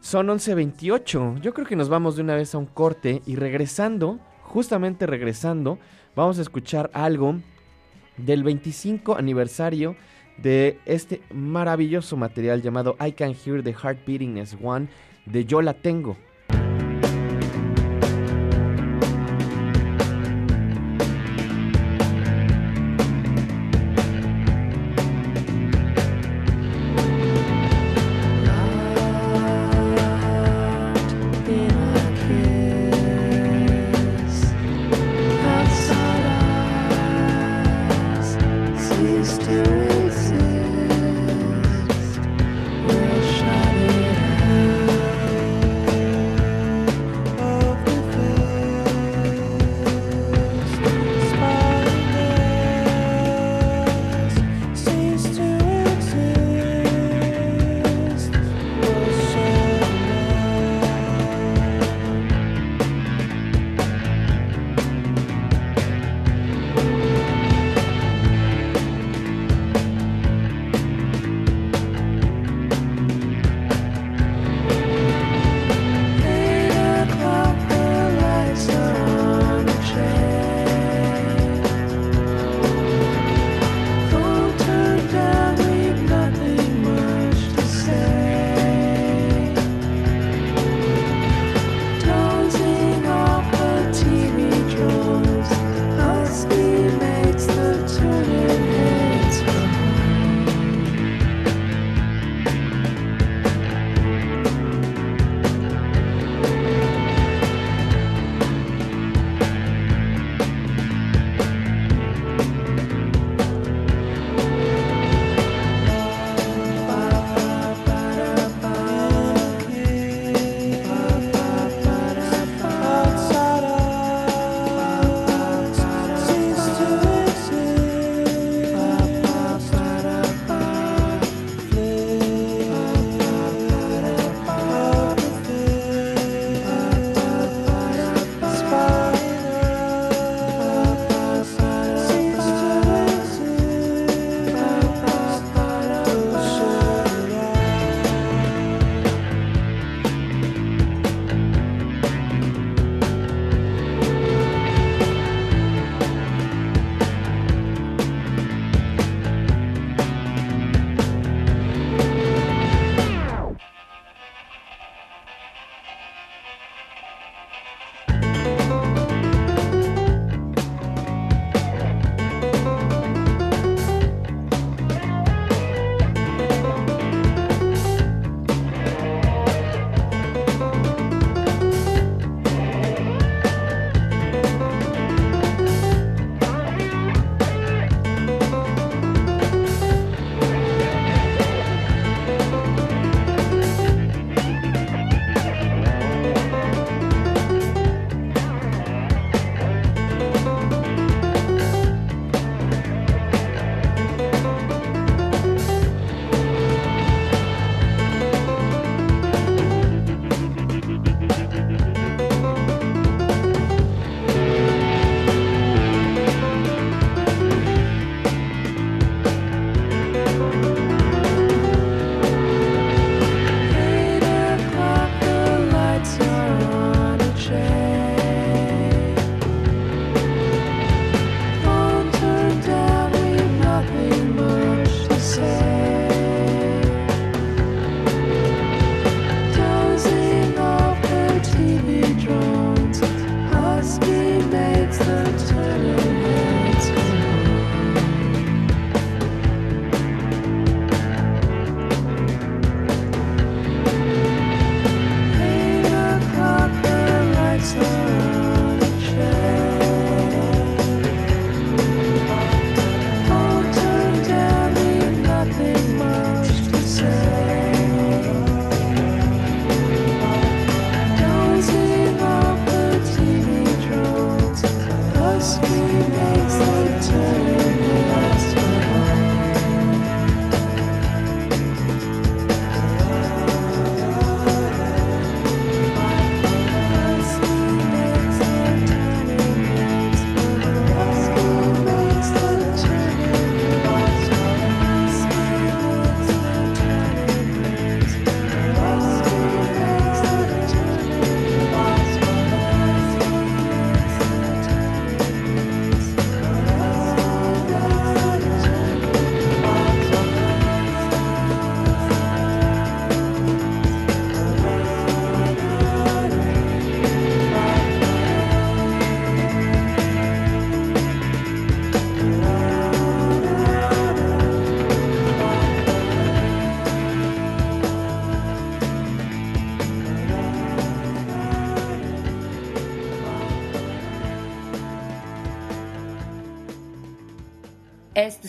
Son 0.00 0.26
11.28, 0.28 1.40
yo 1.40 1.54
creo 1.54 1.66
que 1.66 1.76
nos 1.76 1.88
vamos 1.88 2.16
de 2.16 2.22
una 2.22 2.34
vez 2.34 2.54
a 2.54 2.58
un 2.58 2.66
corte 2.66 3.22
y 3.24 3.36
regresando, 3.36 4.18
justamente 4.42 5.06
regresando, 5.06 5.78
vamos 6.14 6.38
a 6.38 6.42
escuchar 6.42 6.90
algo 6.92 7.36
del 8.24 8.42
25 8.42 9.16
aniversario 9.16 9.96
de 10.38 10.78
este 10.86 11.20
maravilloso 11.32 12.16
material 12.16 12.62
llamado 12.62 12.96
I 13.04 13.12
Can 13.12 13.34
Hear 13.34 13.62
the 13.62 13.72
Heart 13.72 14.06
Beating 14.06 14.38
as 14.40 14.56
One 14.60 14.88
de 15.26 15.44
Yo 15.44 15.62
La 15.62 15.74
Tengo. 15.74 16.16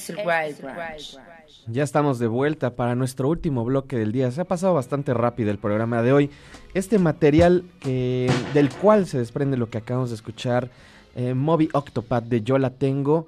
Wild. 0.10 0.58
Ya 1.68 1.84
estamos 1.84 2.20
de 2.20 2.28
vuelta 2.28 2.76
para 2.76 2.96
nuestro 2.96 3.30
último 3.30 3.64
bloque 3.64 3.98
del 3.98 4.12
día. 4.12 4.32
Se 4.32 4.42
ha 4.42 4.46
pasado 4.46 4.74
bastante 4.74 5.14
rápido 5.14 5.52
el 5.52 5.58
programa 5.58 6.02
de 6.02 6.12
hoy. 6.12 6.30
Este 6.74 7.00
material 7.00 7.64
del 7.84 8.70
cual 8.82 9.06
se 9.06 9.18
desprende 9.18 9.58
lo 9.58 9.70
que 9.70 9.78
acabamos 9.78 10.10
de 10.10 10.16
escuchar, 10.16 10.70
eh, 11.16 11.34
Moby 11.34 11.70
Octopath 11.74 12.26
de 12.26 12.42
Yo 12.42 12.58
la 12.58 12.72
Tengo, 12.72 13.28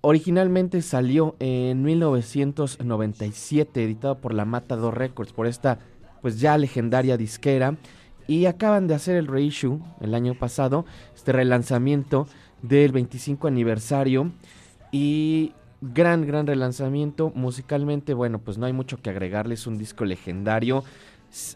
originalmente 0.00 0.82
salió 0.82 1.36
en 1.38 1.82
1997, 1.82 3.84
editado 3.84 4.18
por 4.18 4.34
la 4.34 4.44
Matador 4.44 4.98
Records, 4.98 5.32
por 5.32 5.46
esta 5.46 5.78
pues 6.20 6.40
ya 6.40 6.58
legendaria 6.58 7.16
disquera. 7.16 7.76
Y 8.26 8.46
acaban 8.46 8.86
de 8.86 8.94
hacer 8.94 9.16
el 9.16 9.26
reissue 9.26 9.80
el 10.00 10.14
año 10.14 10.34
pasado, 10.34 10.86
este 11.14 11.32
relanzamiento 11.32 12.26
del 12.62 12.92
25 12.92 13.46
aniversario. 13.46 14.32
Y 14.90 15.52
gran, 15.80 16.26
gran 16.26 16.46
relanzamiento. 16.46 17.32
Musicalmente, 17.34 18.14
bueno, 18.14 18.38
pues 18.38 18.58
no 18.58 18.66
hay 18.66 18.72
mucho 18.72 19.00
que 19.00 19.10
agregarle, 19.10 19.54
es 19.54 19.66
un 19.66 19.78
disco 19.78 20.04
legendario. 20.04 20.84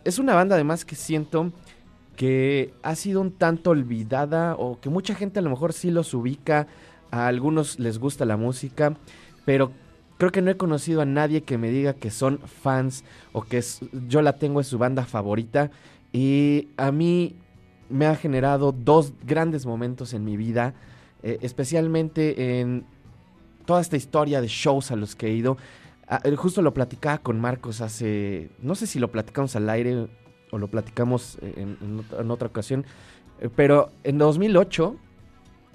Es 0.05 0.19
una 0.19 0.35
banda 0.35 0.55
además 0.55 0.85
que 0.85 0.97
siento 0.97 1.53
que 2.16 2.75
ha 2.83 2.97
sido 2.97 3.21
un 3.21 3.31
tanto 3.31 3.71
olvidada 3.71 4.57
o 4.57 4.81
que 4.81 4.91
mucha 4.91 5.14
gente 5.14 5.39
a 5.39 5.43
lo 5.43 5.51
mejor 5.51 5.73
sí 5.73 5.93
los 5.93 6.14
ubica, 6.14 6.66
a 7.12 7.29
algunos 7.29 7.79
les 7.79 7.99
gusta 7.99 8.25
la 8.25 8.37
música, 8.37 8.97
pero 9.45 9.71
creo 10.19 10.33
que 10.33 10.43
no 10.43 10.51
he 10.51 10.57
conocido 10.57 11.01
a 11.01 11.05
nadie 11.05 11.43
que 11.43 11.59
me 11.59 11.71
diga 11.71 11.95
que 11.95 12.11
son 12.11 12.41
fans 12.41 13.05
o 13.33 13.43
que 13.43 13.62
yo 14.09 14.21
la 14.21 14.33
tengo 14.33 14.59
en 14.59 14.64
su 14.64 14.79
banda 14.79 15.05
favorita 15.05 15.71
y 16.12 16.71
a 16.77 16.91
mí 16.91 17.37
me 17.89 18.07
ha 18.07 18.16
generado 18.16 18.73
dos 18.73 19.12
grandes 19.25 19.64
momentos 19.64 20.12
en 20.12 20.25
mi 20.25 20.37
vida, 20.37 20.75
eh, 21.23 21.39
especialmente 21.43 22.61
en 22.61 22.85
toda 23.69 23.83
esta 23.83 23.99
historia 23.99 24.41
de 24.41 24.47
shows 24.49 24.91
a 24.93 24.97
los 24.97 25.14
que 25.14 25.27
he 25.27 25.33
ido. 25.33 25.59
Ah, 26.09 26.21
eh, 26.25 26.35
justo 26.37 26.62
lo 26.62 26.73
platicaba 26.73 27.19
con 27.19 27.39
Marcos 27.39 27.83
hace, 27.83 28.49
no 28.62 28.75
sé 28.75 28.87
si 28.87 28.99
lo 28.99 29.12
platicamos 29.12 29.57
al 29.57 29.69
aire 29.69 30.09
o 30.51 30.57
lo 30.57 30.69
platicamos 30.69 31.37
en, 31.43 32.31
otra 32.31 32.49
ocasión, 32.49 32.87
eh, 33.41 33.51
pero 33.55 33.91
en 34.05 34.16
2008, 34.16 34.97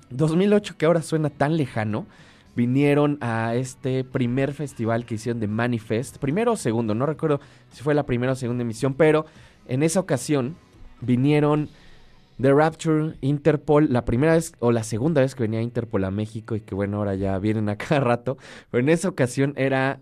2008 0.10 0.76
que 0.76 0.88
ahora 0.88 1.04
suena 1.04 1.30
tan 1.30 1.56
lejano, 1.56 2.08
vinieron 2.56 3.20
a 3.22 3.54
este 3.54 4.04
primer 4.04 4.54
festival 4.54 5.06
que 5.06 5.14
hicieron 5.14 5.40
de 5.40 5.48
Manifest, 5.48 6.18
primero 6.18 6.54
o 6.54 6.58
segundo, 6.58 6.96
no 6.96 7.06
recuerdo 7.06 7.42
si 7.72 7.84
fue 7.84 7.94
la 7.94 8.08
primera 8.08 8.32
o 8.32 8.36
segunda 8.36 8.64
emisión, 8.64 8.96
pero 8.96 9.28
en 9.68 9.84
esa 9.84 10.00
ocasión 10.00 10.56
vinieron 11.00 11.70
The 12.42 12.54
Rapture, 12.54 13.16
Interpol, 13.22 13.92
la 13.92 14.06
primera 14.06 14.34
vez 14.34 14.54
o 14.60 14.72
la 14.72 14.84
segunda 14.84 15.22
vez 15.22 15.36
que 15.36 15.44
venía 15.44 15.62
Interpol 15.62 16.04
a 16.04 16.12
México 16.12 16.56
y 16.56 16.62
que 16.62 16.76
bueno, 16.76 16.98
ahora 16.98 17.16
ya 17.16 17.38
vienen 17.40 17.70
a 17.70 17.78
cada 17.78 18.02
rato, 18.02 18.38
pero 18.72 18.84
en 18.84 18.90
esa 18.90 19.10
ocasión 19.10 19.54
era 19.56 20.00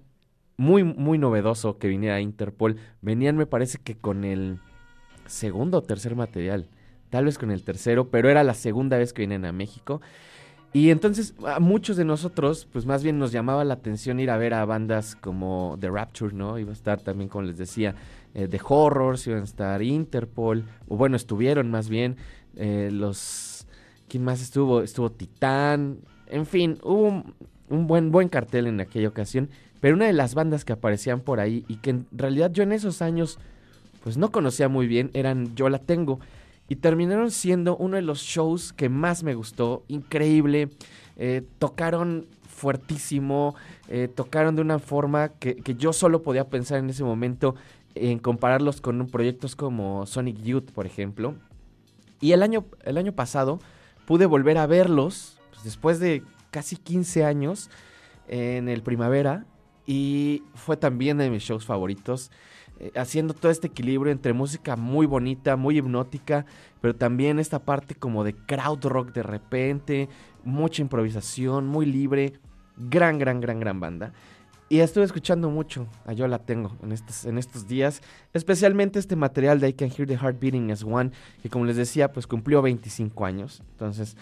muy, 0.58 0.84
muy 0.84 1.18
novedoso 1.18 1.78
que 1.78 1.88
viniera 1.88 2.22
Interpol. 2.22 2.78
Venían 3.02 3.38
me 3.38 3.46
parece 3.46 3.80
que 3.80 3.96
con 3.96 4.24
el 4.24 4.60
segundo 5.26 5.80
o 5.80 5.82
tercer 5.82 6.16
material, 6.16 6.68
tal 7.10 7.26
vez 7.26 7.38
con 7.38 7.52
el 7.52 7.64
tercero, 7.64 8.10
pero 8.10 8.30
era 8.30 8.44
la 8.44 8.54
segunda 8.54 8.98
vez 8.98 9.14
que 9.14 9.22
vienen 9.22 9.46
a 9.46 9.52
México. 9.52 10.02
Y 10.74 10.90
entonces 10.90 11.36
a 11.46 11.60
muchos 11.60 11.98
de 11.98 12.06
nosotros, 12.06 12.68
pues 12.72 12.86
más 12.86 13.04
bien 13.04 13.20
nos 13.20 13.34
llamaba 13.34 13.66
la 13.66 13.74
atención 13.74 14.22
ir 14.22 14.30
a 14.30 14.38
ver 14.38 14.54
a 14.54 14.64
bandas 14.64 15.16
como 15.16 15.78
The 15.82 15.90
Rapture, 15.90 16.34
¿no? 16.34 16.58
Iba 16.60 16.70
a 16.70 16.74
estar 16.74 17.02
también, 17.02 17.28
como 17.28 17.44
les 17.44 17.58
decía, 17.58 17.96
eh, 18.34 18.48
The 18.48 18.60
Horrors, 18.64 19.28
iban 19.28 19.42
a 19.42 19.46
estar 19.46 19.82
Interpol, 19.82 20.66
o 20.88 20.98
bueno, 20.98 21.16
estuvieron 21.16 21.70
más 21.72 21.90
bien 21.90 22.18
eh, 22.56 22.90
los... 22.92 23.68
¿Quién 24.08 24.26
más 24.26 24.42
estuvo? 24.42 24.82
Estuvo 24.82 25.10
Titán, 25.10 26.00
en 26.28 26.46
fin, 26.46 26.78
hubo 26.84 27.24
un, 27.70 27.88
buen, 27.88 28.12
buen 28.12 28.28
cartel 28.28 28.68
en 28.68 28.82
aquella 28.82 29.08
ocasión, 29.08 29.50
pero 29.80 29.96
una 29.96 30.06
de 30.06 30.14
las 30.14 30.36
bandas 30.36 30.66
que 30.66 30.74
aparecían 30.74 31.22
por 31.22 31.40
ahí 31.40 31.64
y 31.68 31.78
que 31.78 31.92
en 31.92 32.08
realidad 32.12 32.52
yo 32.52 32.64
en 32.64 32.74
esos 32.74 33.02
años 33.02 33.40
pues 34.04 34.18
no 34.18 34.32
conocía 34.32 34.68
muy 34.68 34.88
bien 34.88 35.12
eran 35.14 35.56
Yo 35.56 35.70
la 35.70 35.78
tengo 35.80 36.20
y 36.72 36.78
terminaron 36.78 37.32
siendo 37.32 37.76
uno 37.76 37.98
de 37.98 38.02
los 38.02 38.20
shows 38.22 38.72
que 38.72 38.88
más 38.88 39.24
me 39.24 39.36
gustó, 39.36 39.84
increíble. 39.90 40.70
Eh, 41.18 41.44
tocaron 41.60 42.28
fuertísimo, 42.48 43.56
eh, 43.90 44.08
tocaron 44.08 44.56
de 44.56 44.62
una 44.62 44.80
forma 44.80 45.34
que, 45.34 45.62
yo 45.78 45.92
solo 45.92 46.22
podía 46.22 46.48
pensar 46.48 46.80
en 46.80 46.90
ese 46.90 47.04
momento 47.04 47.56
en 47.96 48.20
compararlos 48.20 48.82
con 48.82 49.08
proyectos 49.08 49.56
como 49.56 50.06
Sonic 50.06 50.42
Youth, 50.42 50.72
por 50.72 50.86
ejemplo. 50.86 51.36
Y 52.20 52.34
el 52.34 52.44
año, 52.44 52.66
el 52.84 52.98
año 52.98 53.14
pasado 53.14 53.60
pude 54.06 54.26
volver 54.26 54.58
a 54.58 54.68
verlos, 54.68 55.40
pues, 55.52 55.64
después 55.64 56.00
de 56.00 56.24
casi 56.52 56.76
15 56.76 57.26
años, 57.26 57.70
en 58.28 58.70
el 58.70 58.82
primavera, 58.82 59.46
y 59.86 60.44
fue 60.54 60.78
también 60.78 61.18
de 61.18 61.30
mis 61.30 61.44
shows 61.44 61.66
favoritos. 61.66 62.32
Eh, 62.80 62.92
haciendo 62.96 63.34
todo 63.34 63.52
este 63.52 63.68
equilibrio 63.68 64.12
entre 64.12 64.34
música 64.34 64.76
muy 64.76 65.06
bonita, 65.06 65.56
muy 65.56 65.78
hipnótica, 65.78 66.46
pero 66.82 66.96
también 66.96 67.38
esta 67.38 67.60
parte 67.60 67.94
como 67.94 68.24
de 68.24 68.34
crowd 68.34 68.84
rock 68.86 69.12
de 69.14 69.22
repente, 69.22 70.10
mucha 70.44 70.82
improvisación, 70.82 71.68
muy 71.68 71.86
libre, 71.86 72.34
gran, 72.78 73.20
gran, 73.20 73.40
gran, 73.40 73.60
gran 73.60 73.80
banda. 73.80 74.14
Y 74.72 74.80
estuve 74.80 75.04
escuchando 75.04 75.50
mucho, 75.50 75.86
a 76.06 76.14
yo 76.14 76.30
la 76.30 76.40
tengo 76.40 76.72
en 76.82 76.94
estos, 76.94 77.26
en 77.26 77.38
estos 77.38 77.68
días, 77.68 78.02
especialmente 78.32 79.00
este 79.00 79.18
material 79.18 79.60
de 79.60 79.68
I 79.68 79.74
Can 79.74 79.90
Hear 79.90 80.08
the 80.08 80.18
Heart 80.18 80.40
Beating 80.40 80.72
as 80.72 80.86
One, 80.86 81.12
que 81.44 81.50
como 81.50 81.66
les 81.66 81.76
decía, 81.76 82.14
pues 82.14 82.26
cumplió 82.26 82.62
25 82.62 83.26
años, 83.26 83.62
entonces 83.72 84.16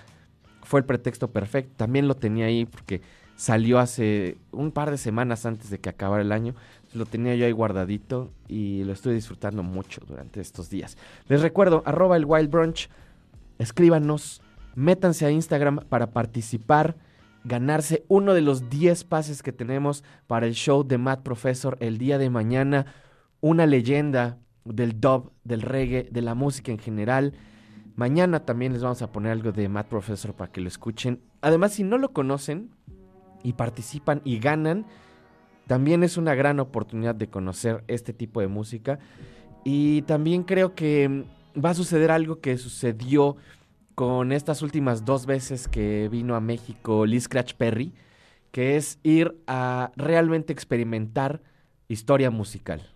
fue 0.63 0.79
el 0.79 0.87
pretexto 0.87 1.29
perfecto, 1.29 1.75
también 1.77 2.07
lo 2.07 2.15
tenía 2.15 2.47
ahí 2.47 2.65
porque 2.65 3.03
salió 3.35 3.77
hace 3.77 4.39
un 4.51 4.71
par 4.71 4.89
de 4.89 4.97
semanas 4.97 5.45
antes 5.45 5.69
de 5.69 5.77
que 5.77 5.89
acabara 5.89 6.23
el 6.23 6.31
año, 6.31 6.55
lo 6.95 7.05
tenía 7.05 7.35
yo 7.35 7.45
ahí 7.45 7.51
guardadito 7.51 8.31
y 8.47 8.83
lo 8.85 8.93
estoy 8.93 9.13
disfrutando 9.13 9.61
mucho 9.61 10.01
durante 10.07 10.41
estos 10.41 10.71
días. 10.71 10.97
Les 11.27 11.43
recuerdo, 11.43 11.83
arroba 11.85 12.17
el 12.17 12.25
Wild 12.25 12.49
Brunch, 12.49 12.89
escríbanos, 13.59 14.41
métanse 14.73 15.27
a 15.27 15.29
Instagram 15.29 15.81
para 15.89 16.07
participar, 16.07 16.95
ganarse 17.49 18.05
uno 18.07 18.33
de 18.33 18.41
los 18.41 18.69
10 18.69 19.03
pases 19.05 19.43
que 19.43 19.51
tenemos 19.51 20.03
para 20.27 20.45
el 20.45 20.53
show 20.53 20.87
de 20.87 20.97
Matt 20.97 21.23
Professor 21.23 21.77
el 21.81 21.97
día 21.97 22.17
de 22.17 22.29
mañana, 22.29 22.85
una 23.41 23.65
leyenda 23.65 24.37
del 24.63 25.01
dub, 25.01 25.33
del 25.43 25.63
reggae, 25.63 26.07
de 26.11 26.21
la 26.21 26.35
música 26.35 26.71
en 26.71 26.77
general. 26.77 27.33
Mañana 27.95 28.45
también 28.45 28.71
les 28.71 28.83
vamos 28.83 29.01
a 29.01 29.11
poner 29.11 29.31
algo 29.31 29.51
de 29.51 29.67
Matt 29.67 29.87
Professor 29.87 30.33
para 30.35 30.51
que 30.51 30.61
lo 30.61 30.67
escuchen. 30.67 31.21
Además, 31.41 31.73
si 31.73 31.83
no 31.83 31.97
lo 31.97 32.13
conocen 32.13 32.69
y 33.43 33.53
participan 33.53 34.21
y 34.23 34.39
ganan, 34.39 34.85
también 35.65 36.03
es 36.03 36.17
una 36.17 36.35
gran 36.35 36.59
oportunidad 36.59 37.15
de 37.15 37.29
conocer 37.29 37.83
este 37.87 38.13
tipo 38.13 38.41
de 38.41 38.47
música. 38.47 38.99
Y 39.65 40.03
también 40.03 40.43
creo 40.43 40.75
que 40.75 41.25
va 41.53 41.71
a 41.71 41.73
suceder 41.73 42.11
algo 42.11 42.41
que 42.41 42.59
sucedió 42.59 43.37
con 43.99 44.31
estas 44.31 44.61
últimas 44.61 45.03
dos 45.03 45.25
veces 45.25 45.67
que 45.67 46.07
vino 46.07 46.37
a 46.37 46.39
México 46.39 47.05
Liz 47.05 47.25
Scratch 47.25 47.53
Perry, 47.55 47.91
que 48.49 48.77
es 48.77 48.97
ir 49.03 49.43
a 49.45 49.91
realmente 49.97 50.53
experimentar 50.53 51.41
historia 51.89 52.31
musical. 52.31 52.93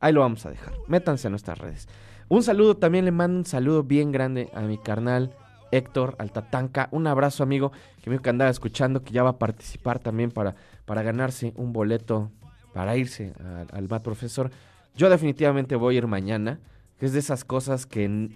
Ahí 0.00 0.12
lo 0.12 0.20
vamos 0.20 0.44
a 0.44 0.50
dejar. 0.50 0.74
Métanse 0.86 1.28
a 1.28 1.30
nuestras 1.30 1.56
redes. 1.56 1.88
Un 2.28 2.42
saludo, 2.42 2.76
también 2.76 3.06
le 3.06 3.10
mando 3.10 3.38
un 3.38 3.46
saludo 3.46 3.84
bien 3.84 4.12
grande 4.12 4.50
a 4.52 4.60
mi 4.60 4.76
carnal 4.76 5.34
Héctor 5.70 6.14
Altatanca. 6.18 6.90
Un 6.90 7.06
abrazo, 7.06 7.42
amigo, 7.42 7.72
que 8.02 8.10
me 8.10 8.20
andaba 8.22 8.50
escuchando, 8.50 9.02
que 9.04 9.14
ya 9.14 9.22
va 9.22 9.30
a 9.30 9.38
participar 9.38 9.98
también 9.98 10.30
para, 10.30 10.56
para 10.84 11.02
ganarse 11.02 11.54
un 11.56 11.72
boleto 11.72 12.30
para 12.74 12.98
irse 12.98 13.32
al, 13.72 13.88
Bad 13.88 14.02
Profesor. 14.02 14.50
Yo 14.94 15.08
definitivamente 15.08 15.74
voy 15.74 15.94
a 15.94 15.98
ir 15.98 16.06
mañana, 16.06 16.60
que 16.98 17.06
es 17.06 17.14
de 17.14 17.18
esas 17.18 17.46
cosas 17.46 17.86
que 17.86 18.28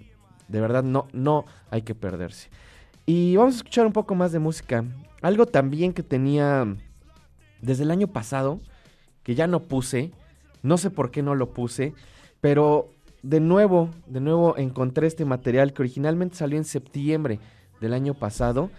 de 0.47 0.61
verdad 0.61 0.83
no, 0.83 1.07
no 1.13 1.45
hay 1.69 1.81
que 1.81 1.95
perderse. 1.95 2.49
Y 3.05 3.35
vamos 3.35 3.55
a 3.55 3.57
escuchar 3.57 3.85
un 3.85 3.93
poco 3.93 4.15
más 4.15 4.31
de 4.31 4.39
música. 4.39 4.83
Algo 5.21 5.45
también 5.45 5.93
que 5.93 6.03
tenía 6.03 6.67
desde 7.61 7.83
el 7.83 7.91
año 7.91 8.07
pasado, 8.07 8.59
que 9.23 9.35
ya 9.35 9.47
no 9.47 9.61
puse, 9.61 10.11
no 10.63 10.77
sé 10.77 10.89
por 10.89 11.11
qué 11.11 11.23
no 11.23 11.35
lo 11.35 11.51
puse, 11.51 11.93
pero 12.41 12.89
de 13.23 13.39
nuevo, 13.39 13.89
de 14.05 14.19
nuevo 14.21 14.57
encontré 14.57 15.07
este 15.07 15.25
material 15.25 15.73
que 15.73 15.81
originalmente 15.81 16.35
salió 16.35 16.57
en 16.57 16.65
septiembre 16.65 17.39
del 17.81 17.93
año 17.93 18.13
pasado. 18.13 18.69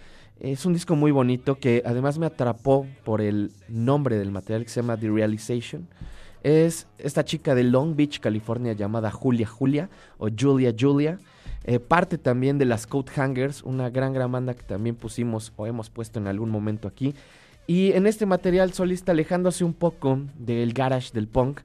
Es 0.41 0.65
un 0.65 0.73
disco 0.73 0.95
muy 0.95 1.11
bonito 1.11 1.59
que 1.59 1.83
además 1.85 2.19
me 2.19 2.27
atrapó 2.27 2.87
por 3.05 3.21
el 3.21 3.53
nombre 3.69 4.17
del 4.19 4.31
material 4.31 4.63
que 4.63 4.71
se 4.71 4.81
llama 4.81 4.97
The 4.97 5.11
Realization. 5.11 5.89
Es 6.43 6.87
esta 6.99 7.25
chica 7.25 7.55
de 7.55 7.65
Long 7.65 7.97
Beach, 7.97 8.21
California, 8.21 8.73
llamada 8.73 9.11
Julia 9.11 9.47
Julia 9.47 9.91
o 10.19 10.29
Julia 10.29 10.73
Julia. 10.79 11.19
Eh, 11.71 11.81
parte 11.81 12.17
también 12.17 12.57
de 12.57 12.65
las 12.65 12.87
Coat 12.87 13.11
Hangers, 13.11 13.63
una 13.63 13.91
gran, 13.91 14.15
gran 14.15 14.33
banda 14.33 14.55
que 14.55 14.63
también 14.63 14.97
pusimos 14.97 15.53
o 15.57 15.67
hemos 15.67 15.91
puesto 15.91 16.19
en 16.19 16.27
algún 16.27 16.49
momento 16.49 16.89
aquí. 16.89 17.15
Y 17.67 17.93
en 17.93 18.07
este 18.07 18.25
material 18.25 18.73
solista 18.73 19.13
alejándose 19.13 19.65
un 19.65 19.75
poco 19.75 20.19
del 20.39 20.73
garage 20.73 21.13
del 21.13 21.29
punk 21.29 21.61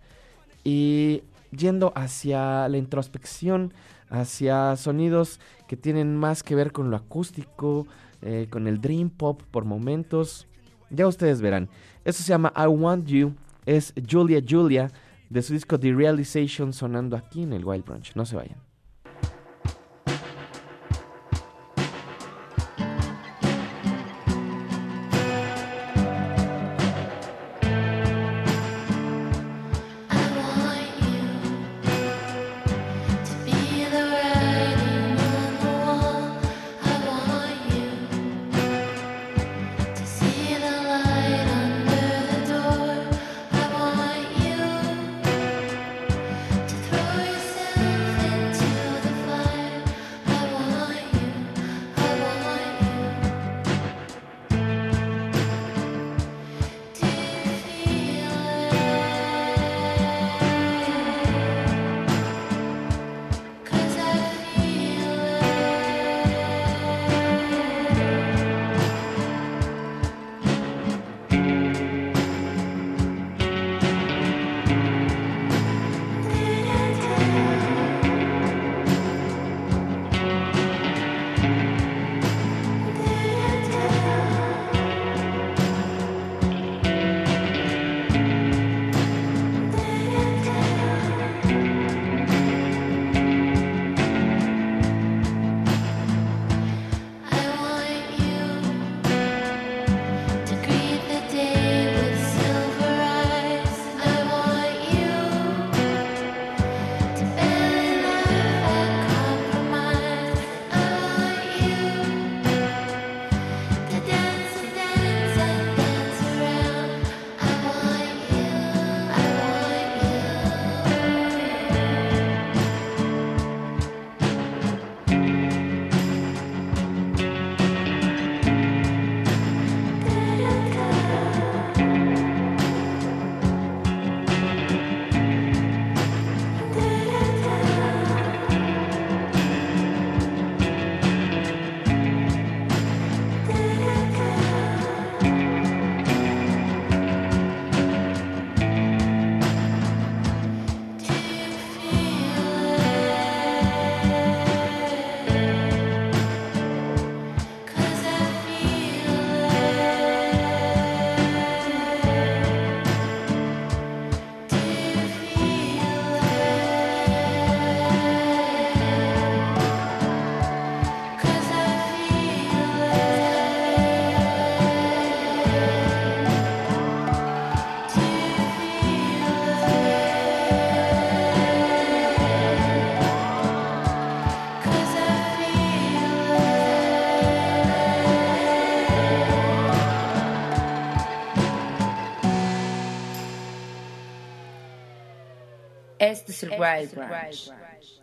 y 0.66 1.24
yendo 1.52 1.94
hacia 1.96 2.68
la 2.68 2.78
introspección, 2.78 3.74
hacia 4.10 4.76
sonidos 4.76 5.40
que 5.70 5.78
tienen 5.78 6.18
más 6.18 6.44
que 6.44 6.56
ver 6.56 6.74
con 6.74 6.90
lo 6.92 6.98
acústico, 6.98 7.88
eh, 8.22 8.48
con 8.50 8.68
el 8.68 8.82
dream 8.82 9.10
pop 9.10 9.42
por 9.52 9.64
momentos. 9.64 10.48
Ya 10.90 11.08
ustedes 11.08 11.40
verán. 11.40 11.70
Eso 12.04 12.24
se 12.24 12.28
llama 12.28 12.52
I 12.58 12.68
Want 12.68 13.08
You. 13.08 13.36
Es 13.66 13.94
Julia 14.12 14.44
Julia 14.46 14.92
de 15.30 15.42
su 15.42 15.54
disco 15.54 15.80
The 15.80 15.94
Realization 15.94 16.74
sonando 16.74 17.16
aquí 17.16 17.44
en 17.44 17.54
el 17.54 17.64
Wild 17.64 17.86
Brunch. 17.86 18.18
No 18.18 18.26
se 18.26 18.36
vayan. 18.36 18.73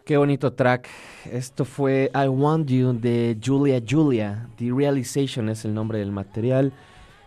Qué 0.05 0.17
bonito 0.17 0.53
track. 0.55 0.89
Esto 1.31 1.67
fue 1.67 2.11
I 2.15 2.29
Want 2.29 2.69
You 2.69 2.95
de 2.95 3.37
Julia 3.45 3.83
Julia. 3.87 4.49
The 4.57 4.71
Realization 4.73 5.51
es 5.51 5.67
el 5.67 5.75
nombre 5.75 5.99
del 5.99 6.11
material. 6.11 6.73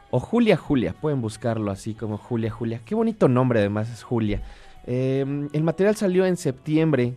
O 0.09 0.19
Julia 0.19 0.57
Julia, 0.57 0.93
pueden 0.93 1.21
buscarlo 1.21 1.69
así 1.69 1.93
como 1.93 2.17
Julia 2.17 2.49
Julia. 2.49 2.81
Qué 2.83 2.95
bonito 2.95 3.27
nombre 3.27 3.59
además 3.59 3.89
es 3.91 4.01
Julia. 4.01 4.41
Em, 4.87 5.47
el 5.53 5.63
material 5.63 5.95
salió 5.95 6.25
en 6.25 6.37
septiembre, 6.37 7.13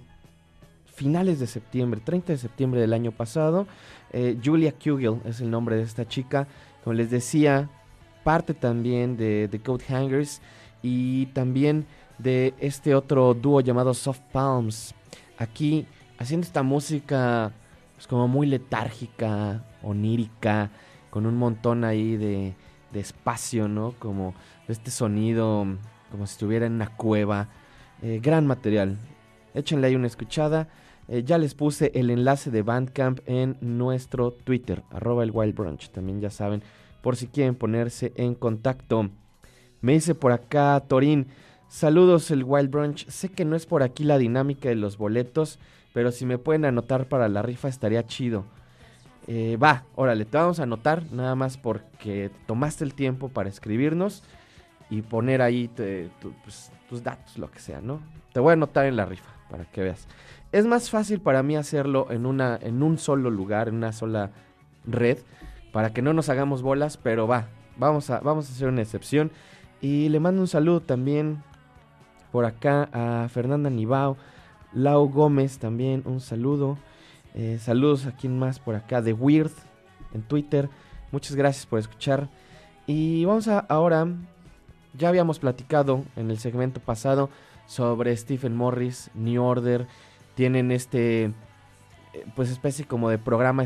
finales 0.95 1.41
de 1.41 1.47
septiembre, 1.47 2.01
30 2.05 2.33
de 2.33 2.39
septiembre 2.39 2.81
del 2.81 2.93
año 2.93 3.11
pasado. 3.11 3.67
Eh, 4.13 4.39
Julia 4.45 4.73
Kugel 4.73 5.21
es 5.25 5.41
el 5.41 5.51
nombre 5.51 5.77
de 5.77 5.83
esta 5.83 6.07
chica. 6.07 6.47
Como 6.85 6.93
les 6.93 7.11
decía, 7.11 7.71
parte 8.23 8.53
también 8.53 9.17
de 9.17 9.49
The 9.51 9.61
Coat 9.61 9.83
Hangers 9.89 10.43
y 10.83 11.27
también 11.27 11.87
de 12.19 12.55
este 12.59 12.95
otro 12.95 13.35
dúo 13.35 13.61
llamado 13.61 13.95
Soft 13.95 14.21
Palms. 14.33 14.95
Aquí 15.39 15.87
haciendo 16.19 16.47
esta 16.47 16.63
música 16.63 17.53
pues 17.95 18.07
como 18.07 18.29
muy 18.29 18.47
letárgica, 18.47 19.65
onírica, 19.83 20.71
con 21.11 21.27
un 21.27 21.37
montón 21.37 21.85
ahí 21.85 22.17
de, 22.17 22.55
de 22.93 23.01
espacio, 23.01 23.69
¿no? 23.69 23.95
Como 23.99 24.35
este 24.69 24.91
sonido, 24.91 25.67
como 26.11 26.27
si 26.27 26.33
estuviera 26.33 26.67
en 26.67 26.75
una 26.75 26.89
cueva. 26.89 27.49
Eh, 28.03 28.21
gran 28.23 28.47
material. 28.47 28.99
Échenle 29.55 29.87
ahí 29.87 29.97
una 29.97 30.07
escuchada. 30.07 30.69
Eh, 31.09 31.23
ya 31.25 31.39
les 31.39 31.55
puse 31.55 31.93
el 31.95 32.11
enlace 32.11 32.51
de 32.51 32.63
Bandcamp 32.63 33.21
en 33.27 33.57
nuestro 33.61 34.33
Twitter, 34.33 34.83
arroba 34.91 35.23
el 35.23 35.31
Wild 35.31 35.55
Brunch. 35.55 35.91
También 35.91 36.21
ya 36.21 36.31
saben, 36.31 36.63
por 37.01 37.17
si 37.17 37.29
quieren 37.29 37.55
ponerse 37.55 38.13
en 38.17 38.35
contacto. 38.35 39.09
Me 39.81 39.93
dice 39.93 40.15
por 40.15 40.33
acá 40.33 40.83
Torín, 40.87 41.29
Saludos 41.69 42.31
el 42.31 42.45
Wild 42.45 42.71
Brunch. 42.71 43.09
Sé 43.09 43.29
que 43.29 43.45
no 43.45 43.57
es 43.57 43.67
por 43.67 43.83
aquí 43.83 44.05
la 44.05 44.19
dinámica 44.19 44.69
de 44.69 44.77
los 44.77 44.97
boletos, 44.97 45.59
pero 45.93 46.13
si 46.13 46.25
me 46.25 46.39
pueden 46.39 46.65
anotar 46.65 47.09
para 47.09 47.29
la 47.29 47.43
rifa 47.43 47.69
estaría 47.69 48.07
chido. 48.07 48.45
Eh, 49.27 49.57
va, 49.57 49.85
órale, 49.97 50.25
te 50.25 50.37
vamos 50.37 50.61
a 50.61 50.63
anotar 50.63 51.03
nada 51.11 51.35
más 51.35 51.57
porque 51.57 52.31
tomaste 52.47 52.85
el 52.85 52.95
tiempo 52.95 53.29
para 53.29 53.49
escribirnos 53.49 54.23
y 54.89 55.03
poner 55.03 55.43
ahí 55.43 55.69
pues, 56.45 56.71
tus 56.89 57.03
datos, 57.03 57.37
lo 57.37 57.51
que 57.51 57.59
sea, 57.59 57.81
¿no? 57.81 58.01
Te 58.33 58.39
voy 58.39 58.51
a 58.51 58.53
anotar 58.53 58.87
en 58.87 58.95
la 58.95 59.05
rifa 59.05 59.31
para 59.51 59.65
que 59.65 59.83
veas. 59.83 60.07
Es 60.53 60.65
más 60.65 60.91
fácil 60.91 61.21
para 61.21 61.43
mí 61.43 61.57
hacerlo 61.57 62.07
en, 62.11 62.25
una, 62.25 62.57
en 62.63 62.85
un 62.85 62.99
solo 62.99 63.31
lugar, 63.31 63.69
en 63.69 63.75
una 63.75 63.93
sola 63.93 64.31
red, 64.87 65.19
para 65.73 65.93
que 65.93 66.03
no 66.03 66.13
nos 66.13 66.29
hagamos 66.29 66.63
bolas, 66.63 66.97
pero 66.97 67.27
va, 67.27 67.49
vamos 67.77 68.09
a, 68.11 68.21
vamos 68.21 68.49
a 68.49 68.53
hacer 68.53 68.69
una 68.69 68.83
excepción. 68.83 69.33
Y 69.81 70.09
le 70.09 70.21
mando 70.21 70.41
un 70.41 70.49
saludo 70.49 70.81
también 70.81 71.43
por 72.33 72.45
acá 72.45 72.89
a 72.93 73.29
Fernanda 73.29 73.71
Nibao, 73.71 74.17
Lau 74.73 75.09
Gómez 75.09 75.59
también, 75.59 76.03
un 76.05 76.21
saludo. 76.21 76.79
Eh, 77.35 77.59
saludos 77.61 78.07
a 78.07 78.13
quien 78.13 78.39
más 78.39 78.59
por 78.59 78.75
acá 78.75 79.03
de 79.03 79.13
Weird 79.13 79.53
en 80.15 80.23
Twitter. 80.23 80.69
Muchas 81.13 81.37
gracias 81.37 81.67
por 81.67 81.79
escuchar. 81.79 82.29
Y 82.87 83.25
vamos 83.25 83.49
a 83.49 83.59
ahora, 83.59 84.07
ya 84.95 85.09
habíamos 85.09 85.39
platicado 85.39 86.05
en 86.17 86.31
el 86.31 86.39
segmento 86.39 86.81
pasado 86.81 87.31
sobre 87.67 88.17
Stephen 88.17 88.57
Morris, 88.57 89.11
New 89.15 89.43
Order. 89.43 89.87
Tienen 90.35 90.71
este, 90.71 91.25
eh, 91.25 91.33
pues 92.35 92.51
especie 92.51 92.85
como 92.87 93.11
de 93.11 93.19
programa 93.19 93.65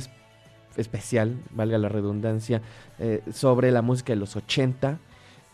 especial, 0.77 1.37
valga 1.51 1.78
la 1.78 1.89
redundancia, 1.89 2.62
eh, 2.99 3.23
sobre 3.32 3.70
la 3.70 3.82
música 3.82 4.12
de 4.12 4.19
los 4.19 4.37
80. 4.37 4.99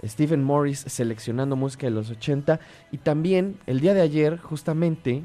Stephen 0.04 0.44
Morris 0.44 0.80
seleccionando 0.80 1.56
música 1.56 1.86
de 1.86 1.92
los 1.92 2.10
80 2.10 2.60
y 2.92 2.98
también 2.98 3.58
el 3.66 3.80
día 3.80 3.94
de 3.94 4.02
ayer 4.02 4.38
justamente 4.38 5.24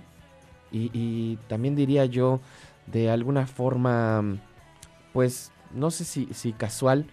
y, 0.73 1.37
también 1.49 1.75
diría 1.75 2.05
yo 2.05 2.39
de 2.87 3.09
alguna 3.09 3.45
forma 3.45 4.23
pues 5.11 5.51
no 5.73 5.91
sé 5.91 6.05
si, 6.05 6.27
si 6.31 6.53
casual 6.53 7.07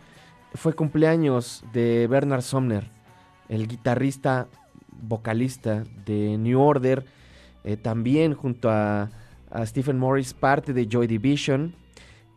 fue 0.55 0.75
cumpleaños 0.75 1.65
de 1.73 2.07
Bernard 2.07 2.43
Sumner 2.43 2.89
el 3.49 3.67
guitarrista 3.67 4.47
vocalista 5.03 5.83
de 6.07 6.39
New 6.39 6.61
Order 6.61 7.05
eh, 7.65 7.77
también 7.77 8.35
junto 8.35 8.71
a, 8.71 9.11
a 9.51 9.67
Stephen 9.67 9.99
Morris 9.99 10.35
parte 10.35 10.73
de 10.73 10.87
Joy 10.87 11.07
Division. 11.07 11.75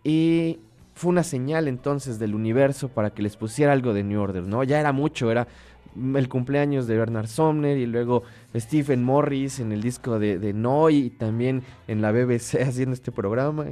Y 0.04 0.60
fue 1.02 1.10
una 1.10 1.24
señal 1.24 1.68
entonces 1.68 2.20
del 2.20 2.36
universo 2.36 2.88
para 2.88 3.10
que 3.10 3.24
les 3.24 3.36
pusiera 3.36 3.74
algo 3.74 3.92
de 3.92 4.04
New 4.04 4.22
Order, 4.22 4.44
¿no? 4.44 4.64
Ya 4.64 4.80
era 4.80 4.92
mucho, 4.92 5.32
era 5.32 5.48
el 5.96 6.30
cumpleaños 6.30 6.86
de 6.86 6.96
Bernard 6.96 7.26
Somner 7.26 7.76
y 7.76 7.88
luego 7.88 8.22
Stephen 8.56 9.04
Morris 9.04 9.60
en 9.60 9.72
el 9.72 9.82
disco 9.82 10.20
de, 10.20 10.38
de 10.38 10.54
Noy 10.54 10.98
y 10.98 11.10
también 11.10 11.64
en 11.88 12.04
la 12.04 12.12
BBC 12.12 12.62
haciendo 12.68 12.94
este 12.94 13.12
programa. 13.12 13.66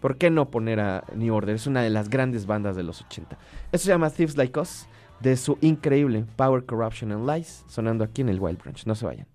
¿Por 0.00 0.16
qué 0.16 0.30
no 0.30 0.50
poner 0.50 0.80
a 0.80 1.04
New 1.14 1.34
Order? 1.34 1.56
Es 1.56 1.66
una 1.66 1.82
de 1.82 1.90
las 1.90 2.08
grandes 2.08 2.46
bandas 2.46 2.76
de 2.76 2.82
los 2.82 3.02
80. 3.02 3.36
Esto 3.72 3.84
se 3.84 3.90
llama 3.90 4.08
Thieves 4.08 4.38
Like 4.38 4.58
Us, 4.58 4.86
de 5.20 5.36
su 5.36 5.58
increíble 5.60 6.24
Power, 6.36 6.64
Corruption 6.64 7.12
and 7.12 7.28
Lies, 7.28 7.62
sonando 7.68 8.04
aquí 8.04 8.22
en 8.22 8.30
el 8.30 8.40
Wild 8.40 8.58
Branch. 8.58 8.86
No 8.86 8.94
se 8.94 9.04
vayan. 9.04 9.26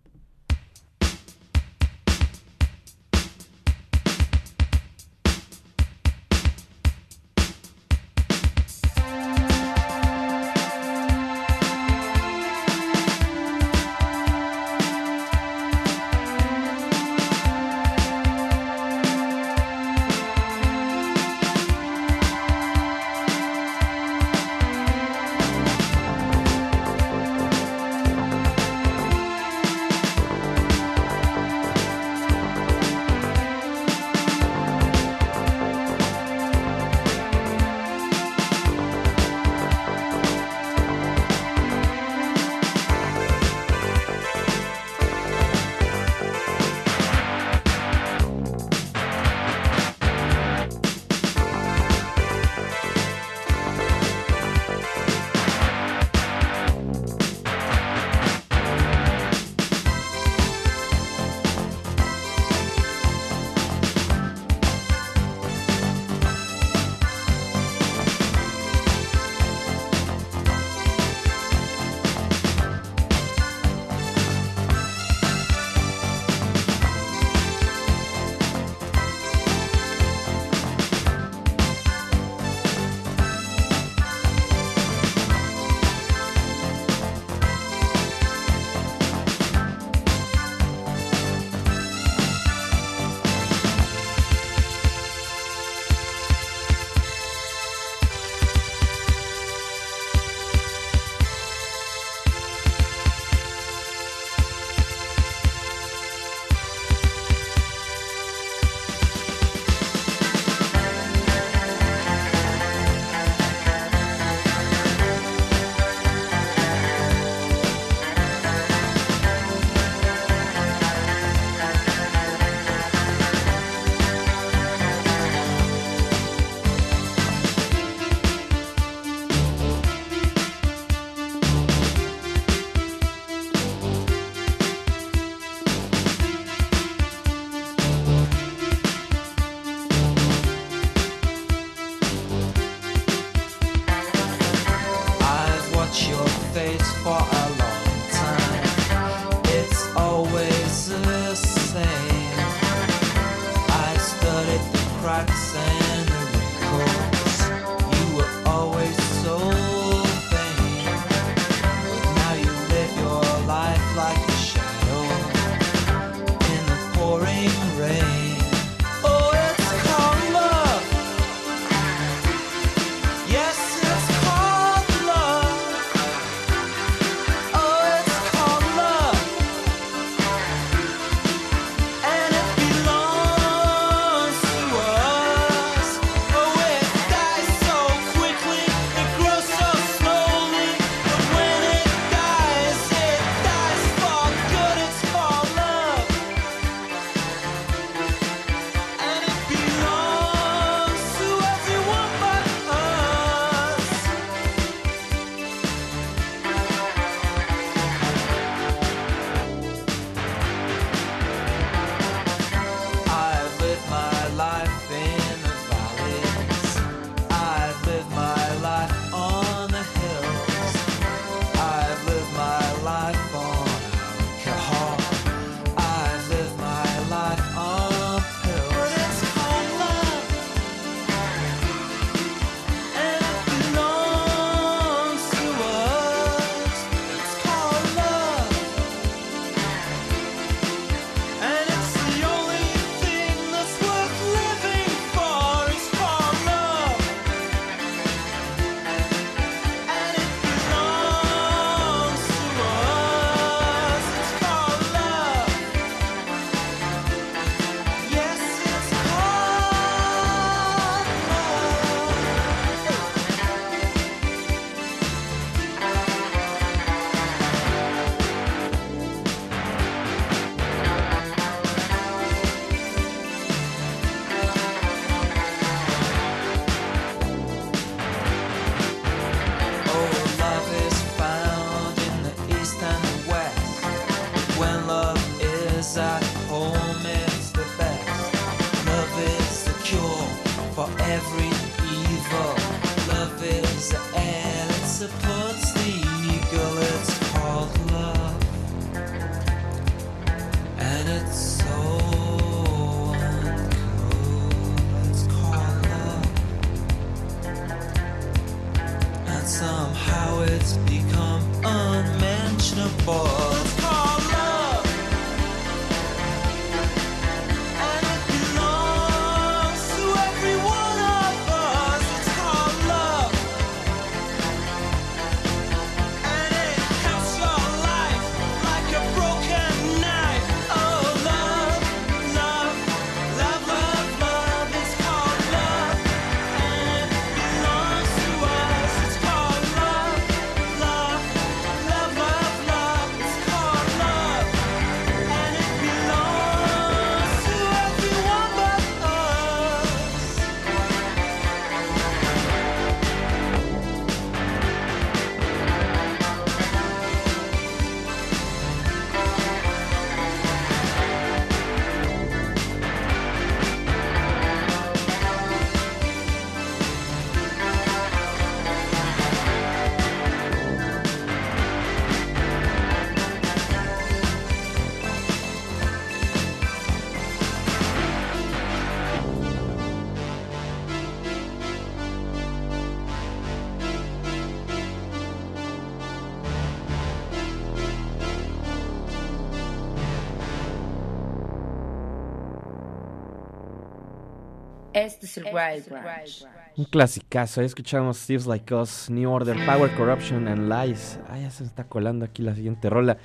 Un 396.77 396.85
clasicazo, 396.85 397.61
ahí 397.61 397.65
escuchamos 397.65 398.25
Thieves 398.25 398.45
Like 398.45 398.73
Us, 398.73 399.09
New 399.09 399.29
Order, 399.29 399.55
Power 399.65 399.89
Corruption 399.95 400.47
and 400.47 400.69
Lies. 400.69 401.19
Ah, 401.29 401.39
ya 401.39 401.49
se 401.49 401.63
me 401.63 401.69
está 401.69 401.85
colando 401.85 402.25
aquí 402.25 402.41
la 402.41 402.55
siguiente 402.55 402.89
rola. 402.89 403.17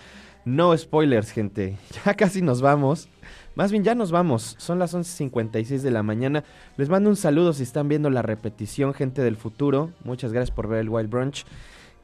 No 0.44 0.76
spoilers, 0.76 1.30
gente. 1.30 1.76
Ya 2.04 2.14
casi 2.14 2.42
nos 2.42 2.62
vamos. 2.62 3.08
Más 3.54 3.72
bien, 3.72 3.84
ya 3.84 3.94
nos 3.94 4.10
vamos. 4.10 4.54
Son 4.58 4.78
las 4.78 4.94
11.56 4.94 5.80
de 5.80 5.90
la 5.90 6.02
mañana. 6.02 6.44
Les 6.76 6.88
mando 6.88 7.10
un 7.10 7.16
saludo 7.16 7.52
si 7.52 7.62
están 7.62 7.88
viendo 7.88 8.08
la 8.08 8.22
repetición, 8.22 8.94
gente 8.94 9.22
del 9.22 9.36
futuro. 9.36 9.90
Muchas 10.04 10.32
gracias 10.32 10.54
por 10.54 10.68
ver 10.68 10.80
el 10.80 10.88
Wild 10.88 11.10
Brunch. 11.10 11.44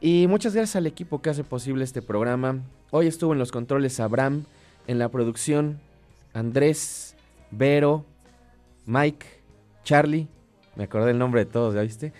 Y 0.00 0.26
muchas 0.28 0.54
gracias 0.54 0.76
al 0.76 0.86
equipo 0.86 1.22
que 1.22 1.30
hace 1.30 1.44
posible 1.44 1.84
este 1.84 2.02
programa. 2.02 2.60
Hoy 2.90 3.06
estuvo 3.06 3.32
en 3.32 3.38
los 3.38 3.52
controles 3.52 4.00
Abraham, 4.00 4.44
en 4.86 4.98
la 4.98 5.08
producción 5.08 5.80
Andrés, 6.34 7.16
Vero, 7.50 8.04
Mike, 8.84 9.35
Charlie. 9.86 10.26
Me 10.74 10.84
acordé 10.84 11.12
el 11.12 11.18
nombre 11.18 11.44
de 11.44 11.50
todos, 11.50 11.74
¿ya 11.74 11.80
viste? 11.80 12.12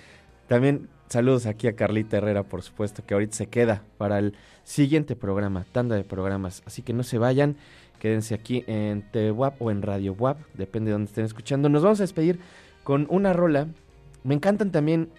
También 0.46 0.88
saludos 1.08 1.46
aquí 1.46 1.66
a 1.66 1.74
Carlita 1.74 2.16
Herrera, 2.16 2.44
por 2.44 2.62
supuesto, 2.62 3.04
que 3.04 3.12
ahorita 3.12 3.36
se 3.36 3.48
queda 3.48 3.82
para 3.98 4.20
el 4.20 4.34
siguiente 4.62 5.16
programa, 5.16 5.66
tanda 5.72 5.96
de 5.96 6.04
programas. 6.04 6.62
Así 6.64 6.82
que 6.82 6.92
no 6.92 7.02
se 7.02 7.18
vayan, 7.18 7.56
quédense 7.98 8.34
aquí 8.34 8.62
en 8.68 9.02
TVWAP 9.10 9.60
o 9.60 9.72
en 9.72 9.82
Radio 9.82 10.14
WAP, 10.14 10.38
depende 10.54 10.90
de 10.90 10.92
donde 10.92 11.08
estén 11.08 11.24
escuchando. 11.24 11.68
Nos 11.68 11.82
vamos 11.82 11.98
a 11.98 12.04
despedir 12.04 12.38
con 12.84 13.08
una 13.10 13.32
rola. 13.32 13.66
Me 14.22 14.34
encantan 14.34 14.70
también 14.70 15.10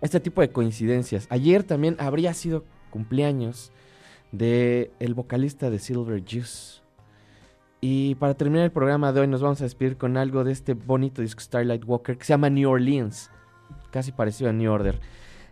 este 0.00 0.18
tipo 0.18 0.40
de 0.40 0.50
coincidencias. 0.50 1.28
Ayer 1.30 1.62
también 1.62 1.94
habría 2.00 2.34
sido 2.34 2.64
cumpleaños 2.90 3.70
de 4.32 4.90
vocalista 5.14 5.70
de 5.70 5.78
Silver 5.78 6.24
Juice. 6.28 6.87
Y 7.80 8.16
para 8.16 8.34
terminar 8.34 8.64
el 8.64 8.72
programa 8.72 9.12
de 9.12 9.20
hoy 9.20 9.28
nos 9.28 9.40
vamos 9.40 9.60
a 9.60 9.64
despedir 9.64 9.96
con 9.96 10.16
algo 10.16 10.42
de 10.42 10.52
este 10.52 10.74
bonito 10.74 11.22
disco 11.22 11.40
Starlight 11.40 11.84
Walker 11.84 12.18
que 12.18 12.24
se 12.24 12.32
llama 12.32 12.50
New 12.50 12.68
Orleans, 12.68 13.30
casi 13.90 14.10
parecido 14.10 14.50
a 14.50 14.52
New 14.52 14.70
Order. 14.72 15.00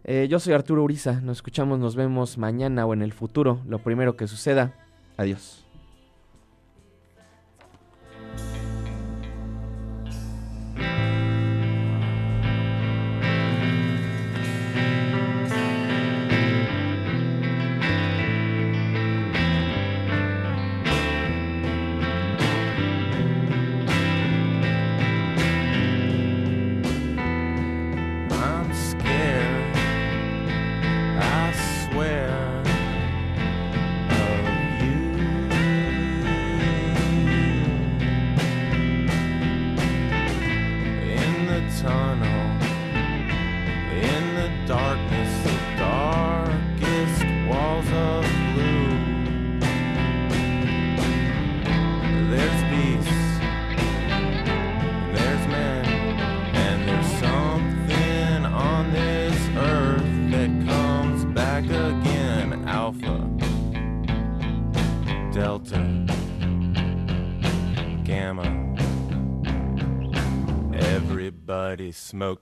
Eh, 0.04 0.26
yo 0.28 0.40
soy 0.40 0.52
Arturo 0.54 0.82
Uriza, 0.82 1.20
nos 1.20 1.38
escuchamos, 1.38 1.78
nos 1.78 1.94
vemos 1.94 2.38
mañana 2.38 2.86
o 2.86 2.94
en 2.94 3.02
el 3.02 3.12
futuro, 3.12 3.60
lo 3.66 3.78
primero 3.78 4.16
que 4.16 4.26
suceda. 4.26 4.74
Adiós. 5.16 5.65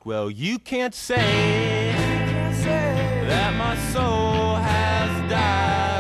Well, 0.04 0.30
you 0.30 0.58
can't 0.58 0.94
say 0.94 1.92
that 3.26 3.54
my 3.56 3.76
soul 3.92 4.56
has 4.56 5.30
died 5.30 5.93